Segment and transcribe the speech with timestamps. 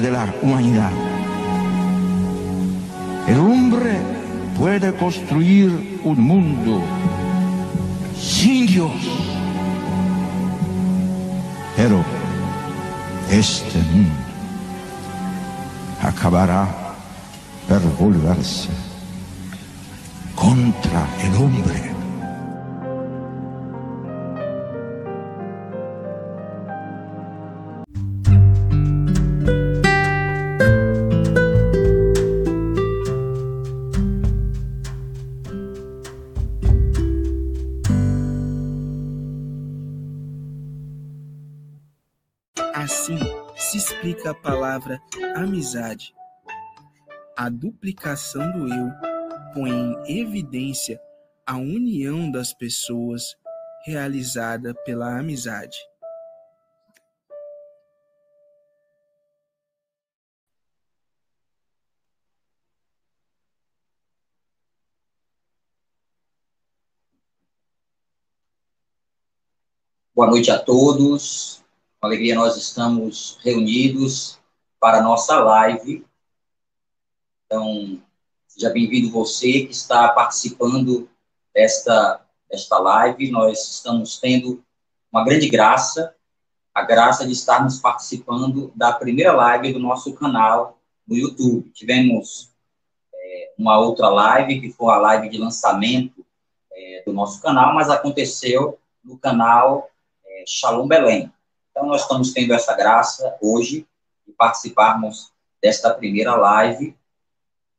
[0.00, 0.90] de la humanidad.
[3.26, 3.98] El hombre
[4.58, 6.82] puede construir un mundo
[8.18, 8.92] sin Dios,
[11.76, 12.04] pero
[13.30, 14.14] este mundo
[16.02, 16.68] acabará
[17.68, 18.68] por volverse
[20.34, 21.93] contra el hombre.
[45.74, 46.14] Amizade.
[47.36, 48.90] A duplicação do eu
[49.52, 51.00] põe em evidência
[51.44, 53.36] a união das pessoas
[53.84, 55.76] realizada pela amizade.
[70.14, 71.62] Boa noite a todos.
[72.00, 74.38] Com alegria nós estamos reunidos
[74.84, 76.04] para a nossa live.
[77.46, 78.02] Então,
[78.46, 81.08] seja bem-vindo você que está participando
[81.54, 83.30] desta, desta live.
[83.30, 84.62] Nós estamos tendo
[85.10, 86.14] uma grande graça,
[86.74, 91.70] a graça de estarmos participando da primeira live do nosso canal no YouTube.
[91.70, 92.52] Tivemos
[93.14, 96.22] é, uma outra live, que foi a live de lançamento
[96.70, 99.90] é, do nosso canal, mas aconteceu no canal
[100.26, 101.32] é, Shalom Belém.
[101.70, 103.86] Então, nós estamos tendo essa graça hoje
[104.26, 106.96] de participarmos desta primeira live.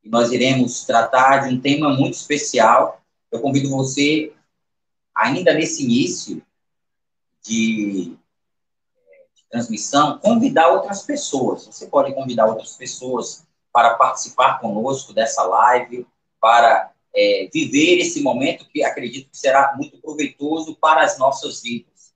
[0.02, 3.00] E nós iremos tratar de um tema muito especial.
[3.30, 4.32] Eu convido você,
[5.14, 6.42] ainda nesse início
[7.42, 8.16] de,
[9.34, 11.66] de transmissão, convidar outras pessoas.
[11.66, 16.06] Você pode convidar outras pessoas para participar conosco dessa live,
[16.40, 22.14] para é, viver esse momento que acredito que será muito proveitoso para as nossas vidas.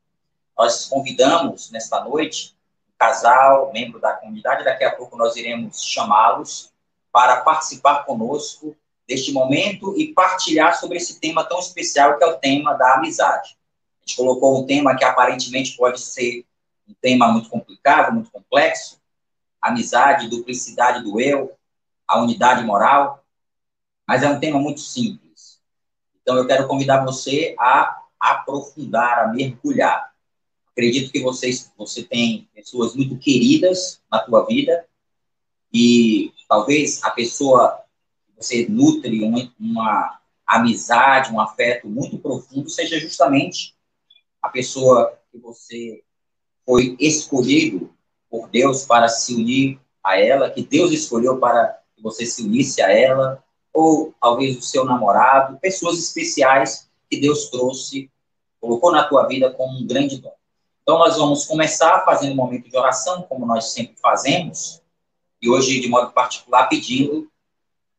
[0.56, 2.54] Nós convidamos nesta noite
[3.00, 6.70] casal, membro da comunidade, daqui a pouco nós iremos chamá-los
[7.10, 8.76] para participar conosco
[9.08, 13.56] deste momento e partilhar sobre esse tema tão especial que é o tema da amizade.
[14.02, 16.44] A gente colocou um tema que aparentemente pode ser
[16.86, 19.00] um tema muito complicado, muito complexo,
[19.62, 21.56] amizade, duplicidade do eu,
[22.06, 23.24] a unidade moral,
[24.06, 25.58] mas é um tema muito simples.
[26.20, 30.09] Então eu quero convidar você a aprofundar, a mergulhar
[30.80, 34.86] Acredito que vocês, você tem pessoas muito queridas na tua vida
[35.70, 37.82] e talvez a pessoa
[38.34, 43.74] você nutre uma, uma amizade, um afeto muito profundo seja justamente
[44.40, 46.02] a pessoa que você
[46.64, 47.94] foi escolhido
[48.30, 52.80] por Deus para se unir a ela, que Deus escolheu para que você se unisse
[52.80, 58.10] a ela, ou talvez o seu namorado, pessoas especiais que Deus trouxe,
[58.58, 60.39] colocou na tua vida como um grande dom.
[60.90, 64.82] Então, nós vamos começar fazendo um momento de oração, como nós sempre fazemos,
[65.40, 67.30] e hoje, de modo particular, pedindo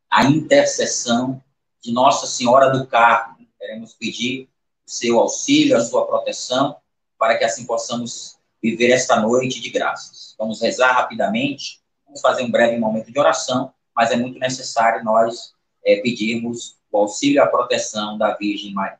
[0.10, 1.42] a intercessão
[1.80, 3.38] de Nossa Senhora do Carmo.
[3.58, 4.50] Queremos pedir
[4.86, 6.76] o seu auxílio, a sua proteção,
[7.18, 10.36] para que assim possamos viver esta noite de graças.
[10.38, 15.54] Vamos rezar rapidamente, vamos fazer um breve momento de oração, mas é muito necessário nós
[15.86, 19.00] é, pedirmos o auxílio e a proteção da Virgem Maria.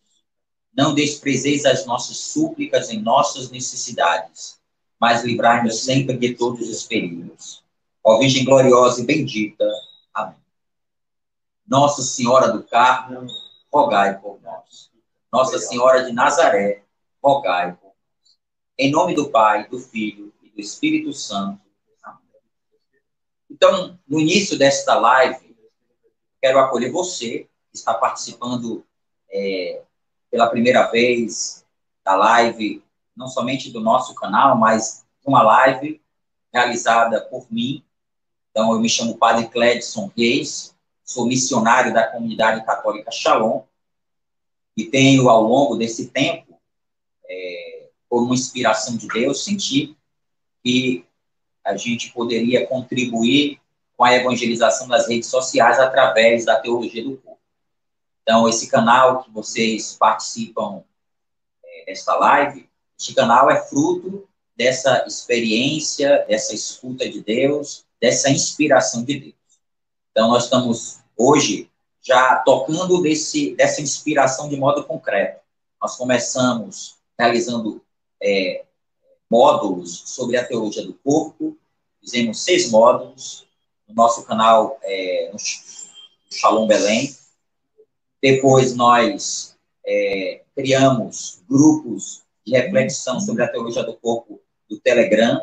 [0.75, 4.59] não desprezeis as nossas súplicas em nossas necessidades,
[4.99, 7.63] mas livrai-nos sempre de todos os perigos.
[8.03, 9.65] Ó Virgem gloriosa e bendita.
[10.13, 10.35] Amém.
[11.67, 13.27] Nossa Senhora do Carmo,
[13.71, 14.89] rogai por nós.
[15.31, 16.83] Nossa Senhora de Nazaré,
[17.21, 18.37] rogai por nós.
[18.77, 21.61] Em nome do Pai, do Filho e do Espírito Santo.
[22.03, 22.19] Amém.
[23.49, 25.55] Então, no início desta live,
[26.41, 28.85] quero acolher você que está participando
[29.29, 29.81] é,
[30.31, 31.65] pela primeira vez
[32.03, 32.81] da live,
[33.15, 36.01] não somente do nosso canal, mas uma live
[36.51, 37.83] realizada por mim.
[38.49, 43.63] Então, eu me chamo Padre Cledson Reis, sou missionário da comunidade católica Shalom,
[44.75, 46.57] e tenho, ao longo desse tempo,
[47.29, 49.95] é, por uma inspiração de Deus, senti
[50.63, 51.05] que
[51.63, 53.59] a gente poderia contribuir
[53.95, 57.40] com a evangelização das redes sociais através da teologia do corpo.
[58.21, 60.83] Então, esse canal que vocês participam
[61.63, 69.03] é, desta live, este canal é fruto dessa experiência, dessa escuta de Deus, dessa inspiração
[69.03, 69.35] de Deus.
[70.11, 71.69] Então, nós estamos hoje
[72.01, 75.39] já tocando desse, dessa inspiração de modo concreto.
[75.81, 77.81] Nós começamos realizando
[78.21, 78.65] é,
[79.29, 81.57] módulos sobre a teologia do corpo,
[82.01, 83.47] fizemos seis módulos
[83.87, 85.39] no nosso canal é, no
[86.29, 87.15] Shalom Belém.
[88.21, 94.39] Depois nós é, criamos grupos de reflexão sobre a teologia do corpo
[94.69, 95.41] do Telegram.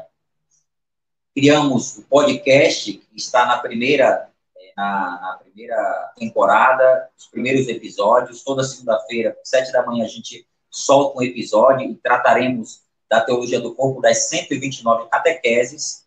[1.34, 8.42] Criamos o podcast, que está na primeira, é, na, na primeira temporada, os primeiros episódios.
[8.42, 13.74] Toda segunda-feira, sete da manhã, a gente solta um episódio e trataremos da teologia do
[13.74, 16.04] corpo das 129 catequeses.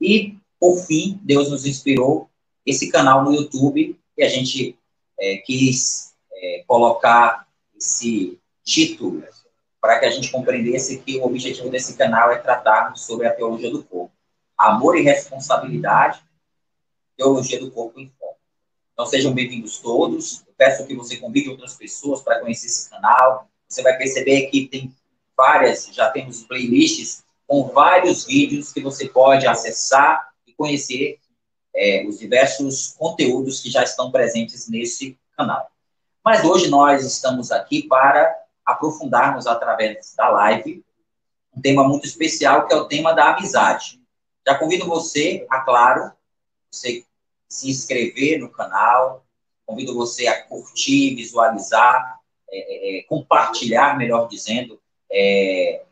[0.00, 2.28] E, por fim, Deus nos inspirou
[2.64, 4.77] esse canal no YouTube e a gente
[5.18, 9.22] é, quis é, colocar esse título
[9.80, 13.70] para que a gente compreendesse que o objetivo desse canal é tratar sobre a teologia
[13.70, 14.12] do corpo.
[14.56, 16.20] Amor e responsabilidade,
[17.16, 18.36] teologia do corpo em foco.
[18.92, 20.44] Então, sejam bem-vindos todos.
[20.46, 23.48] Eu peço que você convide outras pessoas para conhecer esse canal.
[23.68, 24.92] Você vai perceber que tem
[25.36, 31.18] várias, já temos playlists com vários vídeos que você pode acessar e conhecer
[31.78, 35.70] é, os diversos conteúdos que já estão presentes nesse canal.
[36.24, 38.36] Mas hoje nós estamos aqui para
[38.66, 40.84] aprofundarmos através da live
[41.56, 44.00] um tema muito especial que é o tema da amizade.
[44.46, 46.12] Já convido você, a claro,
[46.70, 47.04] você
[47.48, 49.24] se inscrever no canal,
[49.64, 52.18] convido você a curtir, visualizar,
[52.50, 54.80] é, é, é compartilhar, melhor dizendo,
[55.10, 55.82] é, é,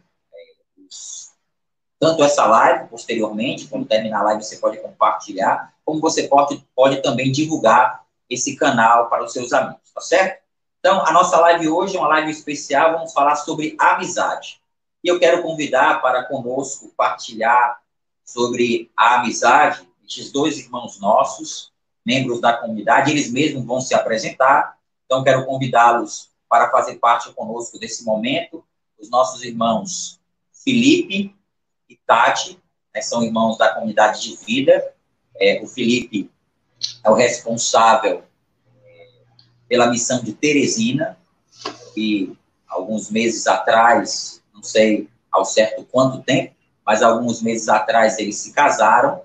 [1.99, 7.00] tanto essa live posteriormente, quando terminar a live você pode compartilhar, como você pode, pode
[7.00, 10.43] também divulgar esse canal para os seus amigos, tá certo?
[10.81, 14.61] Então, a nossa live hoje é uma live especial, vamos falar sobre amizade.
[15.03, 17.81] E eu quero convidar para conosco partilhar
[18.25, 21.73] sobre a amizade esses dois irmãos nossos,
[22.05, 24.77] membros da comunidade, eles mesmos vão se apresentar.
[25.05, 28.62] Então, quero convidá-los para fazer parte conosco desse momento
[28.99, 30.21] os nossos irmãos
[30.65, 31.35] Felipe
[31.88, 32.61] e Tati,
[32.94, 34.94] né, são irmãos da comunidade de vida.
[35.41, 36.31] É, o Felipe
[37.05, 38.23] é o responsável
[38.85, 39.09] é,
[39.69, 41.17] pela missão de Teresina,
[41.97, 42.37] e
[42.69, 46.55] alguns meses atrás, não sei ao certo quanto tempo,
[46.85, 49.23] mas alguns meses atrás eles se casaram.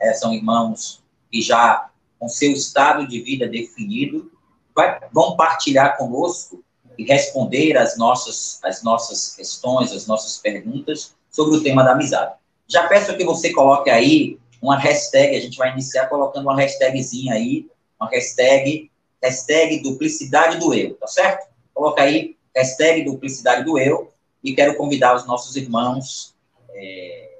[0.00, 4.30] É, são irmãos que já com seu estado de vida definido,
[4.74, 6.64] vai, vão partilhar conosco
[6.98, 12.34] e responder as nossas, as nossas questões, as nossas perguntas sobre o tema da amizade.
[12.66, 17.34] Já peço que você coloque aí uma hashtag, a gente vai iniciar colocando uma hashtagzinha
[17.34, 17.68] aí,
[18.00, 18.90] uma hashtag,
[19.22, 21.46] hashtag duplicidade do eu, tá certo?
[21.72, 26.34] Coloca aí hashtag duplicidade do eu e quero convidar os nossos irmãos
[26.70, 27.38] é,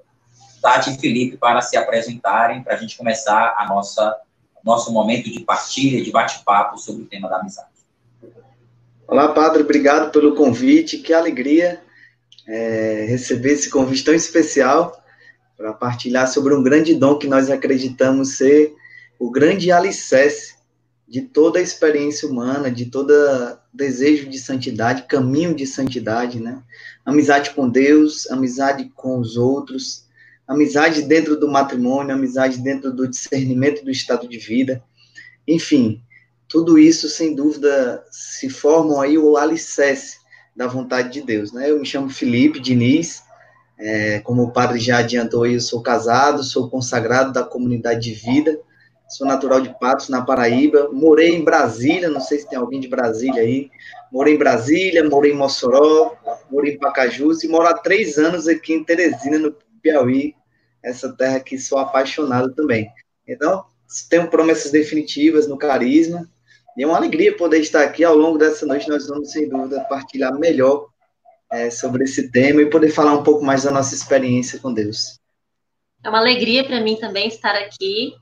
[0.63, 4.21] Tati e Felipe para se apresentarem, para a gente começar a nossa
[4.65, 7.69] nosso momento de partilha, de bate-papo sobre o tema da amizade.
[9.07, 10.99] Olá, Padre, obrigado pelo convite.
[10.99, 11.81] Que alegria
[12.49, 15.01] é, receber esse convite tão especial
[15.57, 18.75] para partilhar sobre um grande dom que nós acreditamos ser
[19.19, 20.57] o grande alicerce
[21.09, 23.13] de toda a experiência humana, de todo
[23.73, 26.63] desejo de santidade, caminho de santidade, né?
[27.05, 30.05] Amizade com Deus, amizade com os outros,
[30.47, 34.83] amizade dentro do matrimônio, amizade dentro do discernimento do estado de vida.
[35.47, 36.03] Enfim,
[36.49, 40.19] tudo isso, sem dúvida, se formam aí o alicerce
[40.55, 41.71] da vontade de Deus, né?
[41.71, 43.23] Eu me chamo Felipe Diniz,
[43.79, 48.59] é, como o padre já adiantou, eu sou casado, sou consagrado da comunidade de vida,
[49.09, 52.89] sou natural de Patos, na Paraíba, morei em Brasília, não sei se tem alguém de
[52.89, 53.71] Brasília aí,
[54.11, 56.17] morei em Brasília, morei em Mossoró,
[56.51, 60.35] morei em Pacajus e moro há três anos aqui em Teresina, no Piauí,
[60.83, 62.89] essa terra que sou apaixonado também.
[63.29, 63.65] Então,
[64.09, 66.29] tenho promessas definitivas no carisma,
[66.77, 68.89] e é uma alegria poder estar aqui ao longo dessa noite.
[68.89, 70.89] Nós vamos, sem dúvida, partilhar melhor
[71.57, 75.19] é, sobre esse tema e poder falar um pouco mais da nossa experiência com Deus.
[76.05, 78.15] É uma alegria para mim também estar aqui.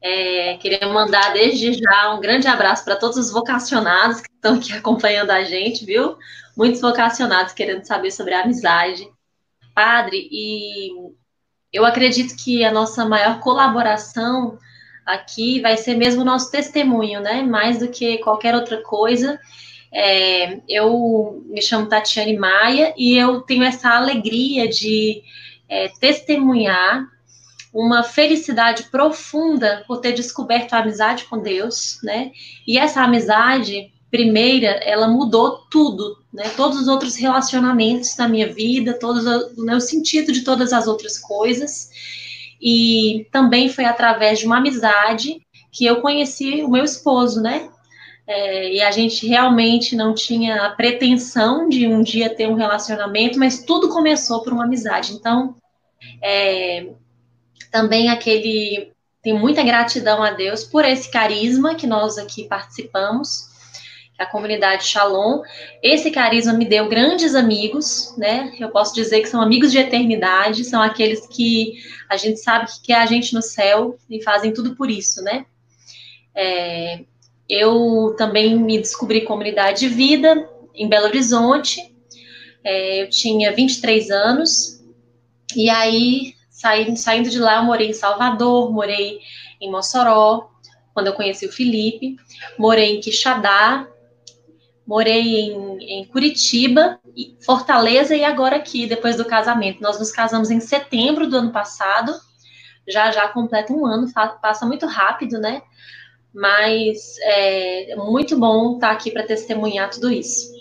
[0.00, 4.72] É, queria mandar desde já um grande abraço para todos os vocacionados que estão aqui
[4.78, 6.16] acompanhando a gente, viu?
[6.56, 9.08] Muitos vocacionados querendo saber sobre a amizade.
[9.74, 10.90] Padre, e
[11.72, 14.58] eu acredito que a nossa maior colaboração
[15.04, 17.42] aqui vai ser mesmo o nosso testemunho, né?
[17.42, 19.38] Mais do que qualquer outra coisa.
[19.92, 25.22] É, eu me chamo Tatiane Maia e eu tenho essa alegria de
[25.68, 27.06] é, testemunhar
[27.72, 32.32] uma felicidade profunda por ter descoberto a amizade com Deus, né?
[32.66, 36.48] E essa amizade primeira, ela mudou tudo, né?
[36.56, 39.24] Todos os outros relacionamentos da minha vida, todos
[39.58, 41.90] né, o sentido de todas as outras coisas.
[42.60, 45.40] E também foi através de uma amizade
[45.70, 47.68] que eu conheci o meu esposo, né?
[48.28, 53.38] É, e a gente realmente não tinha a pretensão de um dia ter um relacionamento,
[53.38, 55.14] mas tudo começou por uma amizade.
[55.14, 55.56] Então,
[56.22, 56.90] é,
[57.72, 58.92] também aquele.
[59.22, 63.48] Tem muita gratidão a Deus por esse carisma que nós aqui participamos,
[64.18, 65.40] a comunidade Shalom.
[65.82, 68.54] Esse carisma me deu grandes amigos, né?
[68.60, 71.74] Eu posso dizer que são amigos de eternidade, são aqueles que
[72.10, 75.46] a gente sabe que quer a gente no céu e fazem tudo por isso, né?
[76.34, 77.00] É,
[77.48, 81.80] eu também me descobri comunidade de vida em Belo Horizonte.
[82.62, 84.84] É, eu tinha 23 anos.
[85.56, 89.20] E aí, saindo, saindo de lá, eu morei em Salvador, morei
[89.60, 90.50] em Mossoró,
[90.92, 92.16] quando eu conheci o Felipe.
[92.58, 93.88] Morei em Quixadá,
[94.86, 97.00] morei em, em, Curitiba,
[97.44, 99.82] Fortaleza e agora aqui, depois do casamento.
[99.82, 102.12] Nós nos casamos em setembro do ano passado,
[102.86, 104.06] já já completa um ano,
[104.40, 105.62] passa muito rápido, né?
[106.38, 110.56] Mas é muito bom estar aqui para testemunhar tudo isso.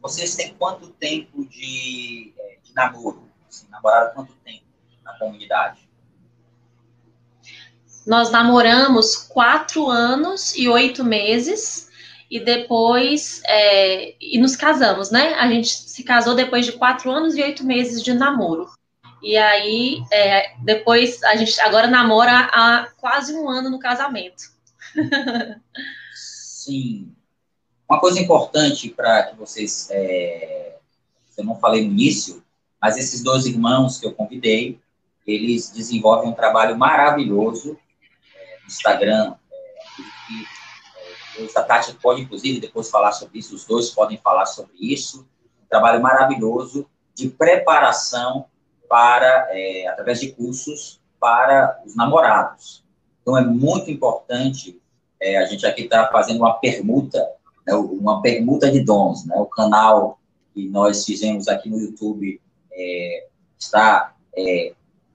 [0.00, 3.28] Vocês têm quanto tempo de, é, de namoro?
[3.46, 4.64] Assim, namoraram quanto tempo
[5.04, 5.86] na comunidade?
[8.06, 11.90] Nós namoramos quatro anos e oito meses
[12.30, 15.34] e depois é, e nos casamos, né?
[15.34, 18.70] A gente se casou depois de quatro anos e oito meses de namoro.
[19.22, 24.44] E aí é, depois a gente agora namora há quase um ano no casamento.
[26.14, 27.14] Sim.
[27.88, 30.76] Uma coisa importante para que vocês, é,
[31.36, 32.42] eu não falei no início,
[32.80, 34.80] mas esses dois irmãos que eu convidei,
[35.26, 37.78] eles desenvolvem um trabalho maravilhoso
[38.34, 39.34] é, no Instagram.
[41.38, 45.26] É, a Tati pode, inclusive, depois falar sobre isso, os dois podem falar sobre isso.
[45.62, 48.46] Um trabalho maravilhoso de preparação
[48.90, 52.82] para, é, através de cursos para os namorados.
[53.22, 54.80] Então, é muito importante,
[55.20, 57.24] é, a gente aqui está fazendo uma permuta,
[57.64, 60.18] né, uma permuta de dons, né, o canal
[60.52, 62.40] que nós fizemos aqui no YouTube
[62.72, 64.72] é, está é,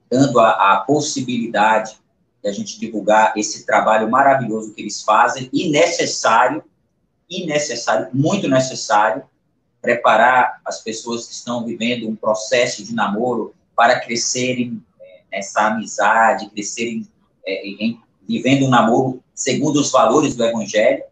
[0.10, 2.00] dando a, a possibilidade
[2.46, 6.63] a gente divulgar esse trabalho maravilhoso que eles fazem e necessário,
[7.27, 9.24] e necessário, muito necessário,
[9.82, 16.50] preparar as pessoas que estão vivendo um processo de namoro para crescerem é, nessa amizade,
[16.50, 17.08] crescerem
[17.46, 21.03] é, em, vivendo um namoro segundo os valores do Evangelho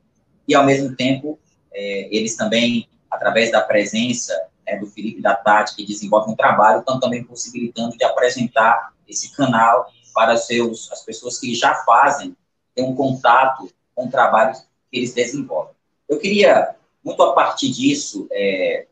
[0.47, 1.39] e, ao mesmo tempo,
[1.73, 4.33] é, eles também, através da presença
[4.65, 9.35] né, do Felipe da Tati, que desenvolvem um trabalho, estão também possibilitando de apresentar esse
[9.35, 12.35] canal para seus, as pessoas que já fazem,
[12.75, 15.73] ter um contato com o trabalho que eles desenvolvem.
[16.07, 18.87] Eu queria, muito a partir disso, é,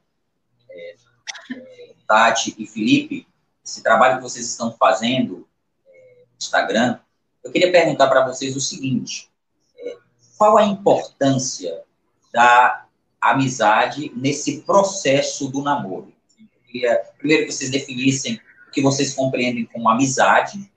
[0.69, 0.95] é,
[2.07, 3.27] Tati e Felipe,
[3.63, 5.47] esse trabalho que vocês estão fazendo
[5.87, 6.99] é, no Instagram,
[7.43, 9.29] eu queria perguntar para vocês o seguinte:
[9.77, 9.97] é,
[10.37, 11.81] qual a importância
[12.33, 12.85] da
[13.19, 16.11] amizade nesse processo do namoro?
[16.65, 20.71] Queria, primeiro, que vocês definissem o que vocês compreendem como amizade,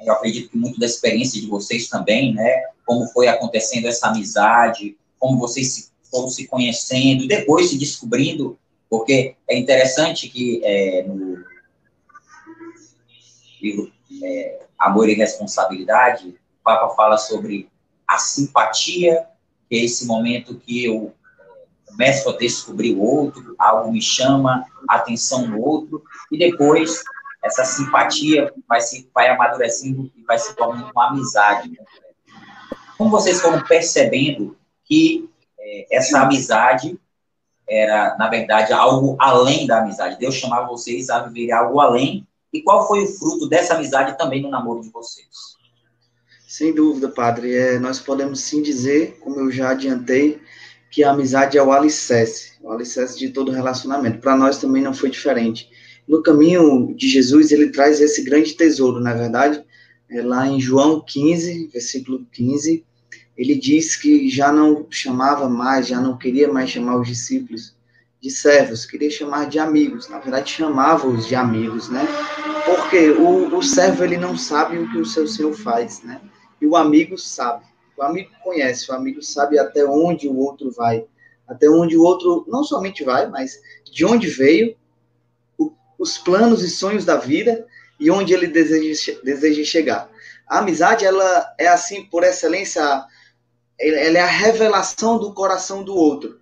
[0.00, 2.64] eu acredito que muito da experiência de vocês também, né?
[2.86, 8.58] Como foi acontecendo essa amizade, como vocês se, foram se conhecendo, depois se descobrindo,
[8.88, 11.44] porque é interessante que é, no
[13.62, 17.68] livro é, Amor e Responsabilidade, o Papa fala sobre
[18.06, 19.26] a simpatia,
[19.68, 24.64] que é esse momento que eu é, começo a descobrir o outro, algo me chama
[24.88, 27.02] a atenção no outro, e depois
[27.42, 31.78] essa simpatia vai se vai amadurecendo e vai se tornando uma amizade.
[32.96, 36.98] Como vocês foram percebendo que é, essa amizade
[37.68, 40.18] era, na verdade, algo além da amizade?
[40.18, 42.26] Deus chamava vocês a viver algo além.
[42.52, 45.28] E qual foi o fruto dessa amizade também no namoro de vocês?
[46.46, 47.54] Sem dúvida, padre.
[47.54, 50.40] É, nós podemos sim dizer, como eu já adiantei,
[50.90, 54.20] que a amizade é o alicerce, o alicerce de todo relacionamento.
[54.20, 55.68] Para nós também não foi diferente
[56.08, 59.62] no caminho de Jesus, ele traz esse grande tesouro, na verdade,
[60.10, 62.82] é lá em João 15, versículo 15,
[63.36, 67.76] ele diz que já não chamava mais, já não queria mais chamar os discípulos
[68.20, 72.04] de servos, queria chamar de amigos, na verdade chamava-os de amigos, né?
[72.64, 76.20] Porque o, o servo, ele não sabe o que o seu senhor faz, né?
[76.60, 77.64] E o amigo sabe,
[77.96, 81.04] o amigo conhece, o amigo sabe até onde o outro vai,
[81.46, 84.76] até onde o outro não somente vai, mas de onde veio,
[85.56, 87.66] o, os planos e sonhos da vida
[88.00, 90.10] e onde ele deseja, deseja chegar.
[90.46, 92.82] A amizade, ela é assim, por excelência,
[93.78, 96.40] ela é a revelação do coração do outro.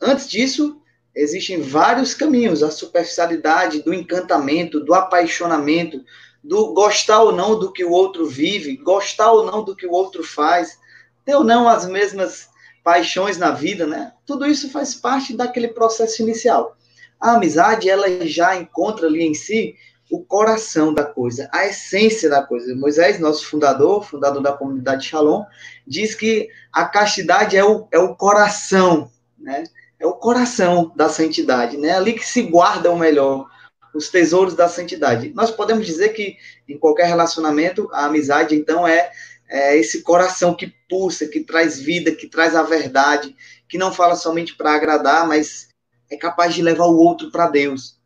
[0.00, 0.80] Antes disso,
[1.14, 6.02] existem vários caminhos, a superficialidade, do encantamento, do apaixonamento,
[6.42, 9.92] do gostar ou não do que o outro vive, gostar ou não do que o
[9.92, 10.78] outro faz,
[11.24, 12.48] ter ou não as mesmas
[12.84, 14.12] paixões na vida, né?
[14.24, 16.76] Tudo isso faz parte daquele processo inicial.
[17.20, 19.74] A amizade, ela já encontra ali em si
[20.10, 22.74] o coração da coisa, a essência da coisa.
[22.74, 25.44] Moisés, nosso fundador, fundador da comunidade Shalom,
[25.86, 29.64] diz que a castidade é o, é o coração, né?
[30.00, 31.92] É o coração da santidade, né?
[31.92, 33.48] Ali que se guarda o melhor,
[33.94, 35.32] os tesouros da santidade.
[35.34, 36.36] Nós podemos dizer que
[36.68, 39.10] em qualquer relacionamento, a amizade, então, é,
[39.48, 43.34] é esse coração que pulsa, que traz vida, que traz a verdade,
[43.68, 45.68] que não fala somente para agradar, mas
[46.10, 47.98] é capaz de levar o outro para Deus.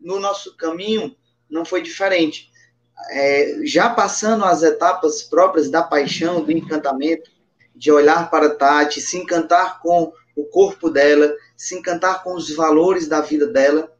[0.00, 1.14] No nosso caminho,
[1.50, 2.50] não foi diferente.
[3.10, 7.30] É, já passando as etapas próprias da paixão, do encantamento,
[7.74, 13.06] de olhar para Tati, se encantar com o corpo dela, se encantar com os valores
[13.06, 13.92] da vida dela,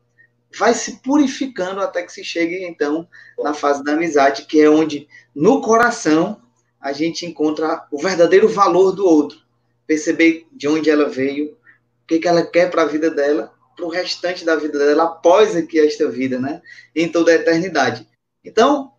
[0.59, 3.09] vai se purificando até que se chegue então
[3.39, 6.41] na fase da amizade, que é onde no coração
[6.81, 9.39] a gente encontra o verdadeiro valor do outro,
[9.87, 13.87] perceber de onde ela veio, o que, que ela quer para a vida dela para
[13.87, 16.63] o restante da vida dela após aqui esta vida, né?
[16.95, 18.07] Em toda a eternidade.
[18.45, 18.93] Então,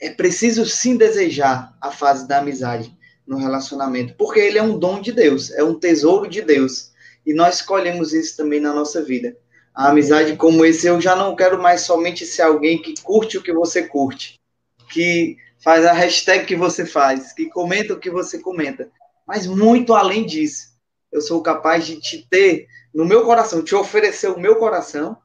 [0.00, 2.96] é preciso sim desejar a fase da amizade
[3.30, 6.90] no relacionamento, porque ele é um dom de Deus, é um tesouro de Deus.
[7.24, 9.36] E nós escolhemos isso também na nossa vida.
[9.72, 13.42] A amizade como esse, eu já não quero mais somente ser alguém que curte o
[13.42, 14.34] que você curte,
[14.92, 18.90] que faz a hashtag que você faz, que comenta o que você comenta.
[19.24, 20.70] Mas muito além disso,
[21.12, 25.16] eu sou capaz de te ter no meu coração, te oferecer o meu coração,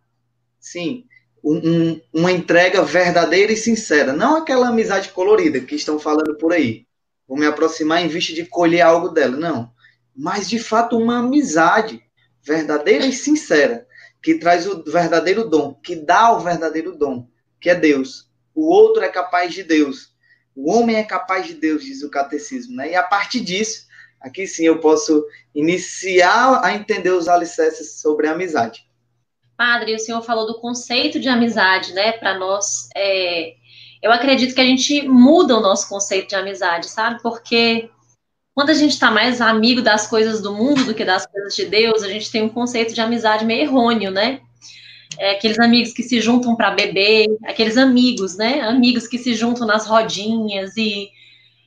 [0.59, 1.05] sim,
[1.43, 6.85] um, uma entrega verdadeira e sincera, não aquela amizade colorida que estão falando por aí.
[7.27, 9.71] Vou me aproximar em vista de colher algo dela, não.
[10.15, 12.01] Mas de fato uma amizade
[12.43, 13.87] verdadeira e sincera,
[14.21, 17.27] que traz o verdadeiro dom, que dá o verdadeiro dom,
[17.59, 18.29] que é Deus.
[18.53, 20.13] O outro é capaz de Deus.
[20.55, 22.91] O homem é capaz de Deus, diz o catecismo, né?
[22.91, 23.85] E a partir disso,
[24.25, 28.83] Aqui sim eu posso iniciar a entender os alicerces sobre a amizade.
[29.55, 32.13] Padre, o senhor falou do conceito de amizade, né?
[32.13, 33.53] Para nós, é...
[34.05, 37.19] eu acredito que a gente muda o nosso conceito de amizade, sabe?
[37.23, 37.89] Porque
[38.53, 41.65] quando a gente está mais amigo das coisas do mundo do que das coisas de
[41.65, 44.41] Deus, a gente tem um conceito de amizade meio errôneo, né?
[45.17, 48.61] É, aqueles amigos que se juntam para beber, aqueles amigos, né?
[48.61, 51.09] Amigos que se juntam nas rodinhas e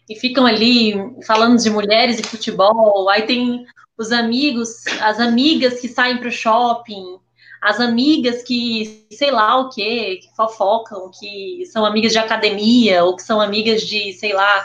[0.09, 0.95] e ficam ali
[1.27, 3.09] falando de mulheres e futebol.
[3.11, 3.67] Aí tem
[3.99, 7.19] os amigos, as amigas que saem para o shopping,
[7.61, 13.17] as amigas que, sei lá o que, que fofocam, que são amigas de academia ou
[13.17, 14.65] que são amigas de, sei lá.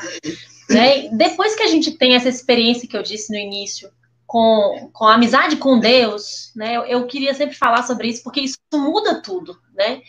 [0.70, 1.10] Né?
[1.10, 3.90] Depois que a gente tem essa experiência que eu disse no início,
[4.34, 6.76] com, com a amizade com Deus, né?
[6.76, 10.02] Eu, eu queria sempre falar sobre isso, porque isso muda tudo, né?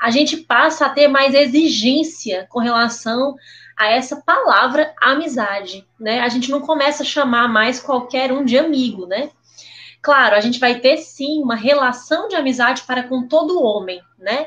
[0.00, 3.36] A gente passa a ter mais exigência com relação
[3.78, 6.20] a essa palavra amizade, né?
[6.20, 9.30] A gente não começa a chamar mais qualquer um de amigo, né?
[10.02, 14.46] Claro, a gente vai ter sim uma relação de amizade para com todo homem, né?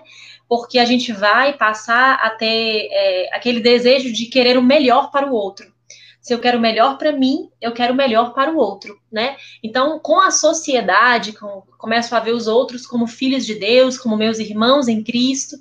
[0.49, 5.27] Porque a gente vai passar a ter é, aquele desejo de querer o melhor para
[5.27, 5.71] o outro.
[6.19, 9.35] Se eu quero o melhor para mim, eu quero o melhor para o outro, né?
[9.61, 14.15] Então, com a sociedade, com, começo a ver os outros como filhos de Deus, como
[14.15, 15.57] meus irmãos em Cristo,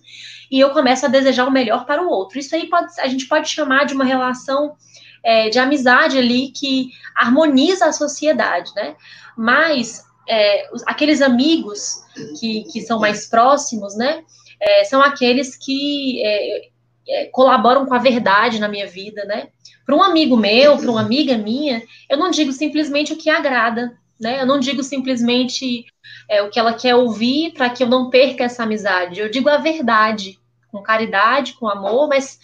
[0.50, 2.38] e eu começo a desejar o melhor para o outro.
[2.38, 4.76] Isso aí pode, a gente pode chamar de uma relação
[5.22, 8.96] é, de amizade ali que harmoniza a sociedade, né?
[9.36, 12.02] Mas é, os, aqueles amigos
[12.38, 14.24] que, que são mais próximos, né?
[14.60, 16.68] É, são aqueles que é,
[17.08, 19.48] é, colaboram com a verdade na minha vida, né?
[19.84, 23.96] Para um amigo meu, para uma amiga minha, eu não digo simplesmente o que agrada,
[24.20, 24.40] né?
[24.40, 25.84] Eu não digo simplesmente
[26.28, 29.20] é, o que ela quer ouvir para que eu não perca essa amizade.
[29.20, 30.38] Eu digo a verdade,
[30.70, 32.38] com caridade, com amor, mas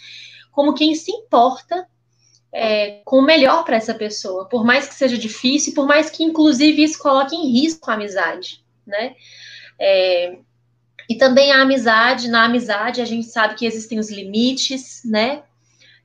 [0.51, 1.87] como quem se importa
[2.51, 6.23] é, com o melhor para essa pessoa, por mais que seja difícil, por mais que
[6.23, 9.15] inclusive isso coloque em risco a amizade, né?
[9.79, 10.37] É,
[11.09, 15.43] e também a amizade, na amizade a gente sabe que existem os limites, né?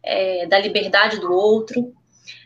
[0.02, 1.94] É, da liberdade do outro.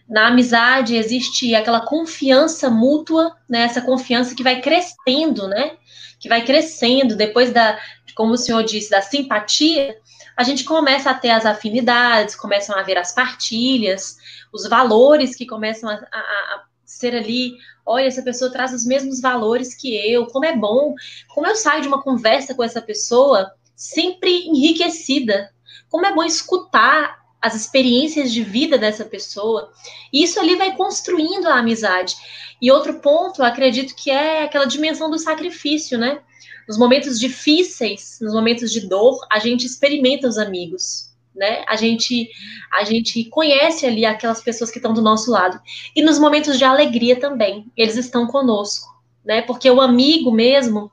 [0.09, 3.63] Na amizade existe aquela confiança mútua, né?
[3.63, 5.73] Essa confiança que vai crescendo, né?
[6.19, 7.79] Que vai crescendo depois da,
[8.17, 9.97] como o senhor disse, da simpatia,
[10.39, 14.19] a gente começa a ter as afinidades, começam a haver as partilhas,
[14.53, 19.21] os valores que começam a, a, a ser ali, olha, essa pessoa traz os mesmos
[19.21, 20.95] valores que eu, como é bom,
[21.35, 25.51] como eu saio de uma conversa com essa pessoa sempre enriquecida,
[25.91, 29.73] como é bom escutar as experiências de vida dessa pessoa,
[30.13, 32.15] e isso ali vai construindo a amizade.
[32.63, 36.21] E outro ponto, acredito que é aquela dimensão do sacrifício, né?
[36.69, 41.65] Nos momentos difíceis, nos momentos de dor, a gente experimenta os amigos né?
[41.67, 42.29] A gente
[42.73, 45.59] a gente conhece ali aquelas pessoas que estão do nosso lado.
[45.95, 48.89] E nos momentos de alegria também, eles estão conosco,
[49.25, 49.41] né?
[49.43, 50.91] Porque o amigo mesmo,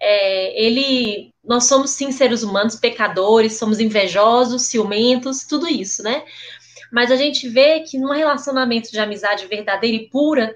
[0.00, 6.24] é, ele nós somos sim seres humanos pecadores, somos invejosos, ciumentos, tudo isso, né?
[6.90, 10.54] Mas a gente vê que num relacionamento de amizade verdadeira e pura,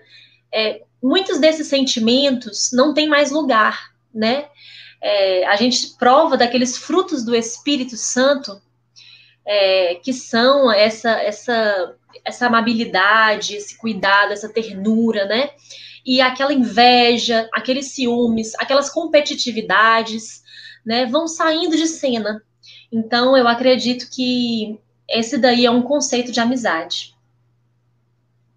[0.52, 4.48] é, muitos desses sentimentos não têm mais lugar, né?
[5.00, 8.60] É, a gente prova daqueles frutos do Espírito Santo
[9.44, 15.50] é, que são essa, essa, essa amabilidade, esse cuidado, essa ternura, né?
[16.04, 20.42] E aquela inveja, aqueles ciúmes, aquelas competitividades,
[20.84, 22.42] né, vão saindo de cena.
[22.92, 27.14] Então, eu acredito que esse daí é um conceito de amizade.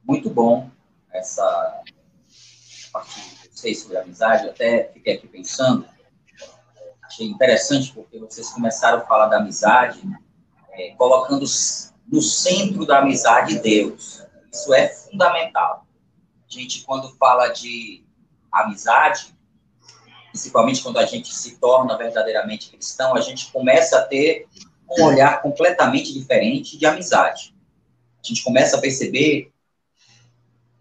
[0.03, 0.69] Muito bom
[1.11, 1.81] essa
[2.93, 4.47] parte vocês sobre amizade.
[4.47, 5.85] Até fiquei aqui pensando,
[7.03, 10.01] achei interessante porque vocês começaram a falar da amizade
[10.71, 11.45] é, colocando
[12.07, 14.23] no centro da amizade Deus.
[14.51, 15.85] Isso é fundamental.
[16.49, 18.03] A gente, quando fala de
[18.51, 19.35] amizade,
[20.31, 24.47] principalmente quando a gente se torna verdadeiramente cristão, a gente começa a ter
[24.89, 27.53] um olhar completamente diferente de amizade.
[28.23, 29.51] A gente começa a perceber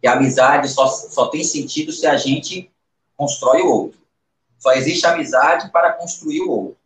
[0.00, 2.70] que a amizade só, só tem sentido se a gente
[3.16, 4.00] constrói o outro.
[4.58, 6.76] Só existe amizade para construir o outro.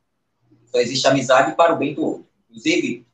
[0.67, 2.27] Só existe amizade para o bem do outro.
[2.49, 3.07] Inclusive,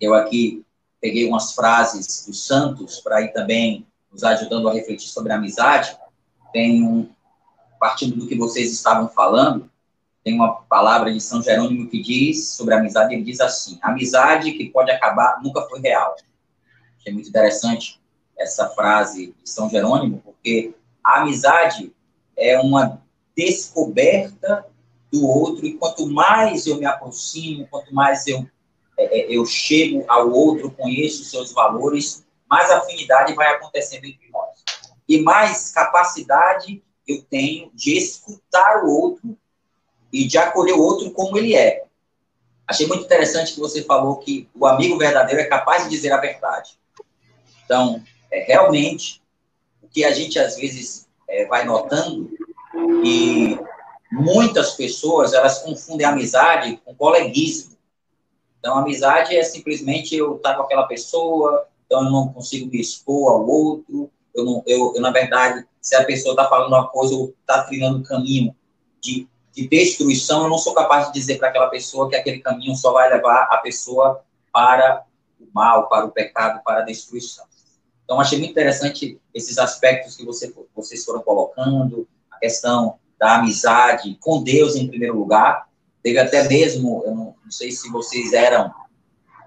[0.00, 0.64] eu aqui
[1.00, 5.96] peguei umas frases dos santos para ir também nos ajudando a refletir sobre a amizade.
[6.52, 7.08] Tem um,
[7.78, 9.70] partindo do que vocês estavam falando,
[10.24, 14.52] tem uma palavra de São Jerônimo que diz sobre a amizade, ele diz assim: amizade
[14.52, 16.16] que pode acabar nunca foi real.
[17.06, 17.99] É muito interessante
[18.40, 20.74] essa frase de São Jerônimo, porque
[21.04, 21.92] a amizade
[22.36, 23.02] é uma
[23.36, 24.66] descoberta
[25.12, 28.46] do outro, e quanto mais eu me aproximo, quanto mais eu,
[28.96, 34.50] é, é, eu chego ao outro, conheço seus valores, mais afinidade vai acontecendo entre nós.
[35.06, 39.36] E mais capacidade eu tenho de escutar o outro
[40.12, 41.84] e de acolher o outro como ele é.
[42.66, 46.18] Achei muito interessante que você falou que o amigo verdadeiro é capaz de dizer a
[46.18, 46.78] verdade.
[47.64, 49.22] Então, é, realmente,
[49.82, 52.30] o que a gente às vezes é, vai notando
[53.04, 53.58] e
[54.10, 57.76] muitas pessoas elas confundem amizade com coleguismo.
[58.58, 63.32] Então, amizade é simplesmente eu estar com aquela pessoa, então eu não consigo me expor
[63.32, 64.10] ao outro.
[64.34, 67.64] Eu, não, eu, eu na verdade, se a pessoa está falando uma coisa ou está
[67.64, 68.54] trilhando um caminho
[69.00, 72.76] de, de destruição, eu não sou capaz de dizer para aquela pessoa que aquele caminho
[72.76, 75.04] só vai levar a pessoa para
[75.40, 77.49] o mal, para o pecado, para a destruição.
[78.10, 84.18] Então, achei muito interessante esses aspectos que você, vocês foram colocando, a questão da amizade
[84.20, 85.68] com Deus em primeiro lugar.
[86.02, 88.74] Teve até mesmo, eu não, não sei se vocês eram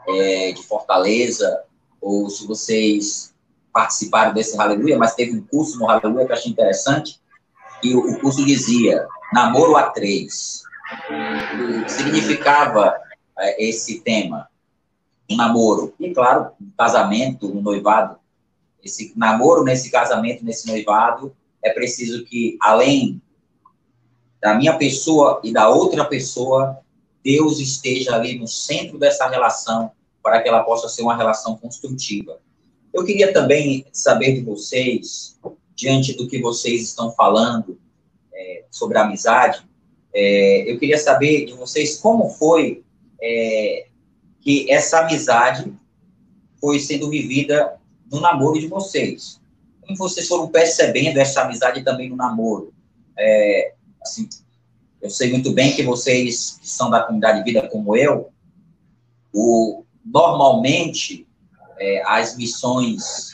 [0.07, 1.61] é, de Fortaleza
[1.99, 3.33] ou se vocês
[3.73, 7.19] participaram desse Aleluia, mas teve um curso no Aleluia que eu achei interessante,
[7.83, 10.63] e o, o curso dizia Namoro a Três.
[11.09, 12.95] O que significava
[13.37, 14.47] é, esse tema?
[15.29, 15.93] Um namoro.
[15.99, 18.22] E, claro, um casamento, um noivado.
[18.83, 23.21] Esse namoro, nesse casamento, nesse noivado, é preciso que, além
[24.41, 26.79] da minha pessoa e da outra pessoa,
[27.23, 29.91] Deus esteja ali no centro dessa relação
[30.21, 32.39] para que ela possa ser uma relação construtiva.
[32.93, 35.39] Eu queria também saber de vocês,
[35.75, 37.79] diante do que vocês estão falando
[38.33, 39.65] é, sobre a amizade,
[40.13, 42.83] é, eu queria saber de vocês como foi
[43.21, 43.87] é,
[44.41, 45.73] que essa amizade
[46.59, 47.79] foi sendo vivida
[48.13, 49.41] no namoro de vocês.
[49.81, 52.71] Como vocês foram percebendo essa amizade também no namoro?
[53.17, 54.29] É, assim,
[55.01, 58.29] eu sei muito bem que vocês que são da comunidade de vida como eu,
[59.33, 61.27] o, normalmente
[61.79, 63.33] é, as missões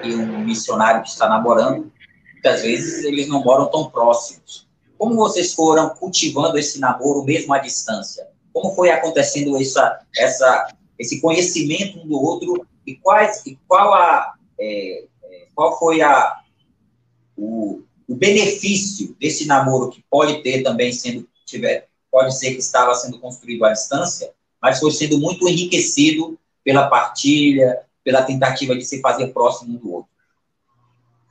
[0.00, 1.92] que um missionário que está namorando,
[2.32, 4.66] muitas vezes eles não moram tão próximos.
[4.96, 8.28] Como vocês foram cultivando esse namoro mesmo à distância?
[8.52, 14.34] Como foi acontecendo essa, essa, esse conhecimento um do outro e quais, e qual a,
[14.58, 16.40] é, é qual foi a,
[17.36, 22.94] o, o benefício desse namoro que pode ter também sendo tiver pode ser que estava
[22.94, 29.00] sendo construído à distância, mas foi sendo muito enriquecido pela partilha, pela tentativa de se
[29.00, 30.10] fazer próximo um do outro.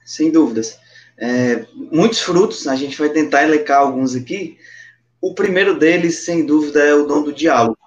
[0.06, 0.78] Sem dúvidas.
[1.18, 4.58] É, muitos frutos, a gente vai tentar elencar alguns aqui.
[5.20, 7.78] O primeiro deles, sem dúvida, é o dom do diálogo.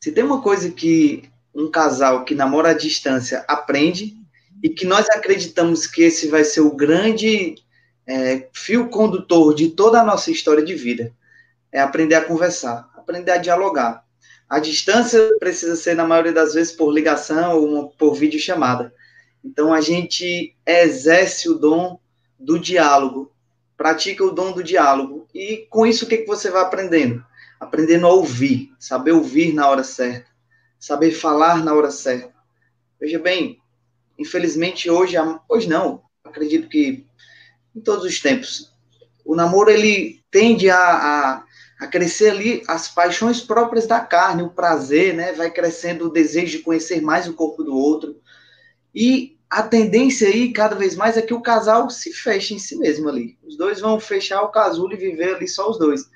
[0.00, 4.16] Se tem uma coisa que um casal que namora à distância aprende,
[4.62, 7.54] e que nós acreditamos que esse vai ser o grande
[8.06, 11.12] é, fio condutor de toda a nossa história de vida,
[11.72, 14.04] é aprender a conversar, aprender a dialogar.
[14.48, 18.92] A distância precisa ser, na maioria das vezes, por ligação ou por videochamada.
[19.44, 21.98] Então, a gente exerce o dom
[22.38, 23.32] do diálogo,
[23.76, 25.28] pratica o dom do diálogo.
[25.32, 27.24] E com isso, o que, que você vai aprendendo?
[27.60, 30.29] Aprendendo a ouvir, saber ouvir na hora certa,
[30.80, 32.32] saber falar na hora certa.
[32.98, 33.58] Veja bem,
[34.18, 35.16] infelizmente hoje,
[35.48, 37.06] hoje não, acredito que
[37.76, 38.72] em todos os tempos,
[39.24, 41.44] o namoro ele tende a, a,
[41.80, 45.32] a crescer ali as paixões próprias da carne, o prazer, né?
[45.32, 48.20] Vai crescendo o desejo de conhecer mais o corpo do outro.
[48.94, 52.76] E a tendência aí, cada vez mais, é que o casal se feche em si
[52.76, 53.38] mesmo ali.
[53.42, 56.08] Os dois vão fechar o casulo e viver ali só os dois.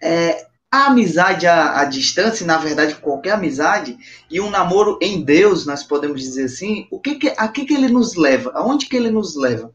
[0.00, 3.98] É, a amizade à, à distância, na verdade, qualquer amizade,
[4.30, 7.74] e um namoro em Deus, nós podemos dizer assim, o que, que a que, que
[7.74, 8.52] ele nos leva?
[8.54, 9.74] Aonde que ele nos leva?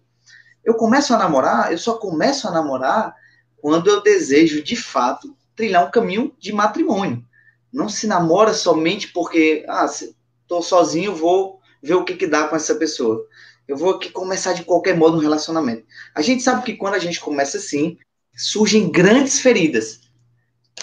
[0.65, 3.13] Eu começo a namorar, eu só começo a namorar
[3.57, 7.23] quando eu desejo, de fato, trilhar um caminho de matrimônio.
[7.71, 12.55] Não se namora somente porque, ah, estou sozinho, vou ver o que, que dá com
[12.55, 13.23] essa pessoa.
[13.67, 15.85] Eu vou aqui começar de qualquer modo um relacionamento.
[16.15, 17.99] A gente sabe que quando a gente começa assim,
[18.35, 20.06] surgem grandes feridas.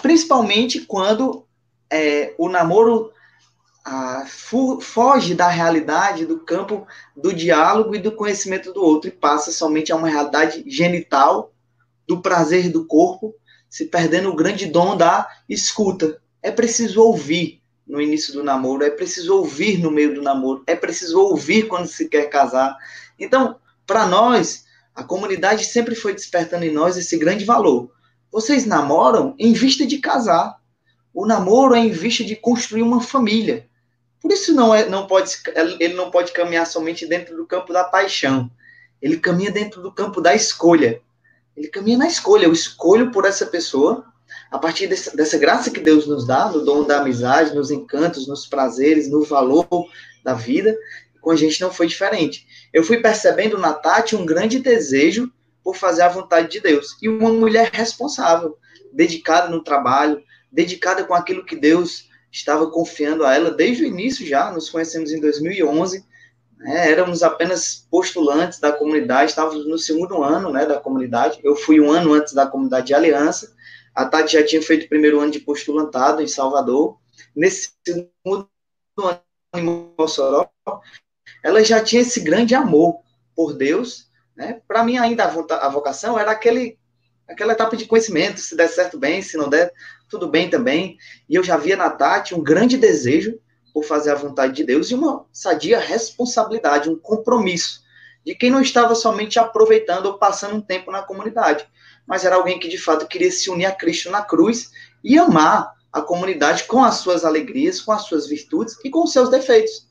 [0.05, 1.47] Principalmente quando
[1.91, 3.11] é, o namoro
[4.79, 6.87] foge da realidade, do campo
[7.17, 11.55] do diálogo e do conhecimento do outro e passa somente a uma realidade genital,
[12.07, 13.35] do prazer do corpo,
[13.67, 16.21] se perdendo o grande dom da escuta.
[16.43, 20.77] É preciso ouvir, no início do namoro, é preciso ouvir no meio do namoro, é
[20.77, 22.77] preciso ouvir quando se quer casar.
[23.19, 27.91] Então, para nós, a comunidade sempre foi despertando em nós esse grande valor.
[28.35, 30.59] Vocês namoram em vista de casar.
[31.15, 33.69] O namoro é em vista de construir uma família.
[34.21, 35.37] Por isso não é, não pode,
[35.79, 38.51] ele não pode caminhar somente dentro do campo da paixão.
[39.01, 41.01] Ele caminha dentro do campo da escolha.
[41.57, 42.47] Ele caminha na escolha.
[42.47, 44.05] Eu escolho por essa pessoa
[44.51, 48.27] a partir dessa, dessa graça que Deus nos dá, no dom da amizade, nos encantos,
[48.27, 49.69] nos prazeres, no valor
[50.25, 50.77] da vida,
[51.21, 52.49] com a gente não foi diferente.
[52.73, 55.33] Eu fui percebendo na Tati um grande desejo
[55.65, 56.97] por fazer a vontade de Deus.
[57.01, 58.59] E uma mulher responsável,
[58.93, 60.23] dedicada no trabalho,
[60.53, 64.53] dedicada com aquilo que Deus estava confiando a ela desde o início já.
[64.53, 66.05] Nos conhecemos em 2011.
[66.59, 71.41] Né, éramos apenas postulantes da comunidade, estávamos no segundo ano né, da comunidade.
[71.43, 73.55] Eu fui um ano antes da comunidade de aliança.
[73.95, 76.99] A Tati já tinha feito o primeiro ano de postulantado em Salvador.
[77.35, 78.49] Nesse segundo
[78.99, 79.21] ano
[79.55, 80.51] em Mossoró,
[81.43, 83.01] ela já tinha esse grande amor
[83.35, 84.09] por Deus.
[84.37, 84.61] Né?
[84.67, 86.79] Para mim, ainda a vocação era aquele,
[87.29, 89.73] aquela etapa de conhecimento, se der certo bem, se não der,
[90.09, 90.97] tudo bem também.
[91.29, 93.39] E eu já via na Tati um grande desejo
[93.73, 97.85] por fazer a vontade de Deus e uma sadia responsabilidade, um compromisso
[98.25, 101.69] de quem não estava somente aproveitando ou passando um tempo na comunidade,
[102.07, 104.71] mas era alguém que de fato queria se unir a Cristo na cruz
[105.03, 109.13] e amar a comunidade com as suas alegrias, com as suas virtudes e com os
[109.13, 109.89] seus defeitos.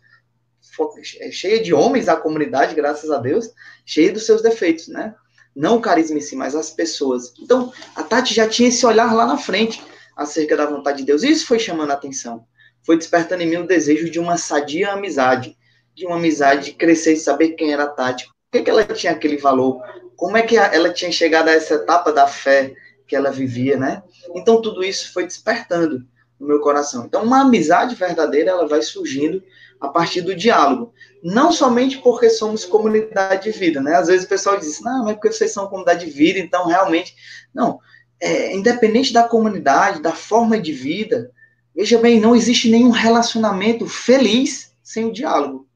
[1.19, 3.49] É cheia de homens a comunidade, graças a Deus,
[3.85, 5.13] cheia dos seus defeitos, né?
[5.55, 7.33] Não o carisma em si, mas as pessoas.
[7.39, 9.83] Então, a Tati já tinha esse olhar lá na frente
[10.15, 11.23] acerca da vontade de Deus.
[11.23, 12.45] E isso foi chamando a atenção.
[12.83, 15.55] Foi despertando em mim o desejo de uma sadia amizade,
[15.93, 18.25] de uma amizade, de crescer e saber quem era a Tati.
[18.25, 19.81] Por que, que ela tinha aquele valor?
[20.15, 22.73] como é que ela tinha chegado a essa etapa da fé
[23.07, 24.01] que ela vivia, né?
[24.33, 26.05] Então tudo isso foi despertando
[26.39, 27.05] no meu coração.
[27.05, 29.43] Então uma amizade verdadeira ela vai surgindo
[29.83, 33.95] a partir do diálogo, não somente porque somos comunidade de vida, né?
[33.95, 37.13] Às vezes o pessoal diz, não, mas porque vocês são comunidade de vida, então realmente
[37.53, 37.79] não.
[38.17, 41.29] É, independente da comunidade, da forma de vida,
[41.75, 45.67] veja bem, não existe nenhum relacionamento feliz sem o diálogo.